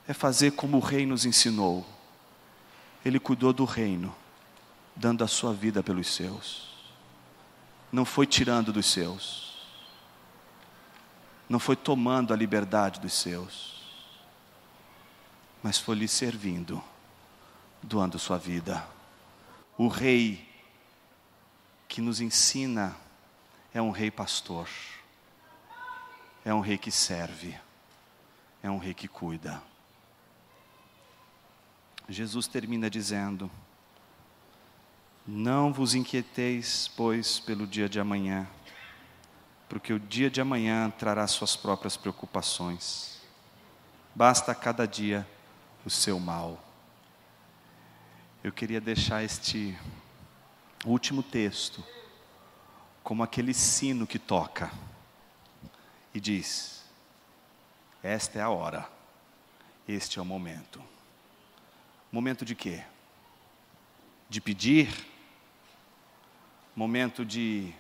[0.08, 1.86] é fazer como o rei nos ensinou.
[3.04, 4.16] Ele cuidou do reino,
[4.96, 6.70] dando a sua vida pelos seus.
[7.92, 9.50] Não foi tirando dos seus
[11.50, 13.82] não foi tomando a liberdade dos seus,
[15.64, 16.82] mas foi lhe servindo,
[17.82, 18.88] doando sua vida.
[19.76, 20.48] O rei
[21.88, 22.96] que nos ensina
[23.74, 24.70] é um rei pastor,
[26.46, 27.58] é um rei que serve,
[28.62, 29.60] é um rei que cuida.
[32.10, 33.50] Jesus termina dizendo:
[35.26, 38.48] Não vos inquieteis, pois, pelo dia de amanhã
[39.70, 43.22] porque o dia de amanhã trará suas próprias preocupações.
[44.16, 45.26] Basta cada dia
[45.86, 46.60] o seu mal.
[48.44, 49.78] Eu queria deixar este
[50.84, 51.84] último texto
[53.04, 54.72] como aquele sino que toca
[56.16, 56.84] e diz:
[58.02, 58.90] Esta é a hora,
[59.88, 60.82] este é o momento.
[62.12, 62.84] Momento de quê?
[64.28, 65.06] De pedir,
[66.76, 67.74] momento de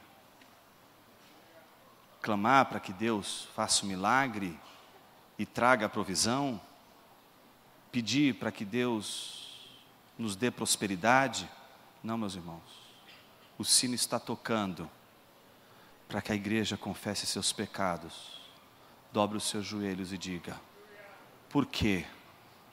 [2.21, 4.59] clamar para que Deus faça o um milagre
[5.37, 6.61] e traga a provisão,
[7.91, 9.67] pedir para que Deus
[10.17, 11.49] nos dê prosperidade.
[12.03, 12.61] Não, meus irmãos,
[13.57, 14.89] o sino está tocando
[16.07, 18.39] para que a igreja confesse seus pecados,
[19.11, 20.59] dobre os seus joelhos e diga:
[21.49, 22.05] por que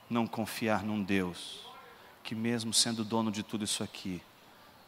[0.09, 1.65] não confiar num Deus
[2.23, 4.21] que, mesmo sendo dono de tudo isso aqui,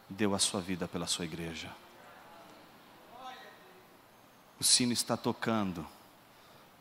[0.09, 1.70] deu a sua vida pela sua igreja?
[4.59, 5.88] O sino está tocando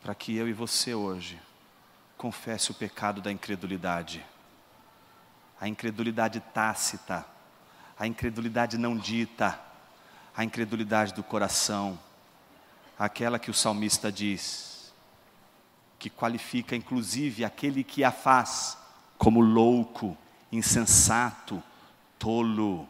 [0.01, 1.39] para que eu e você hoje
[2.17, 4.25] confesse o pecado da incredulidade.
[5.59, 7.25] A incredulidade tácita,
[7.97, 9.59] a incredulidade não dita,
[10.35, 11.99] a incredulidade do coração,
[12.97, 14.78] aquela que o salmista diz,
[15.99, 18.77] que qualifica inclusive aquele que a faz
[19.17, 20.17] como louco,
[20.49, 21.61] insensato,
[22.17, 22.87] tolo,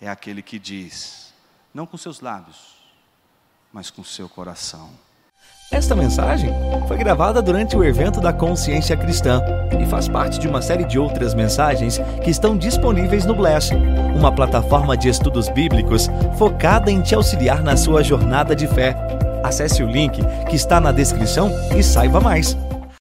[0.00, 1.32] é aquele que diz,
[1.72, 2.76] não com seus lábios,
[3.72, 4.90] mas com seu coração.
[5.72, 6.50] Esta mensagem
[6.86, 9.42] foi gravada durante o evento da Consciência Cristã
[9.80, 13.74] e faz parte de uma série de outras mensagens que estão disponíveis no Bless,
[14.16, 16.08] uma plataforma de estudos bíblicos
[16.38, 18.94] focada em te auxiliar na sua jornada de fé.
[19.42, 22.56] Acesse o link que está na descrição e saiba mais.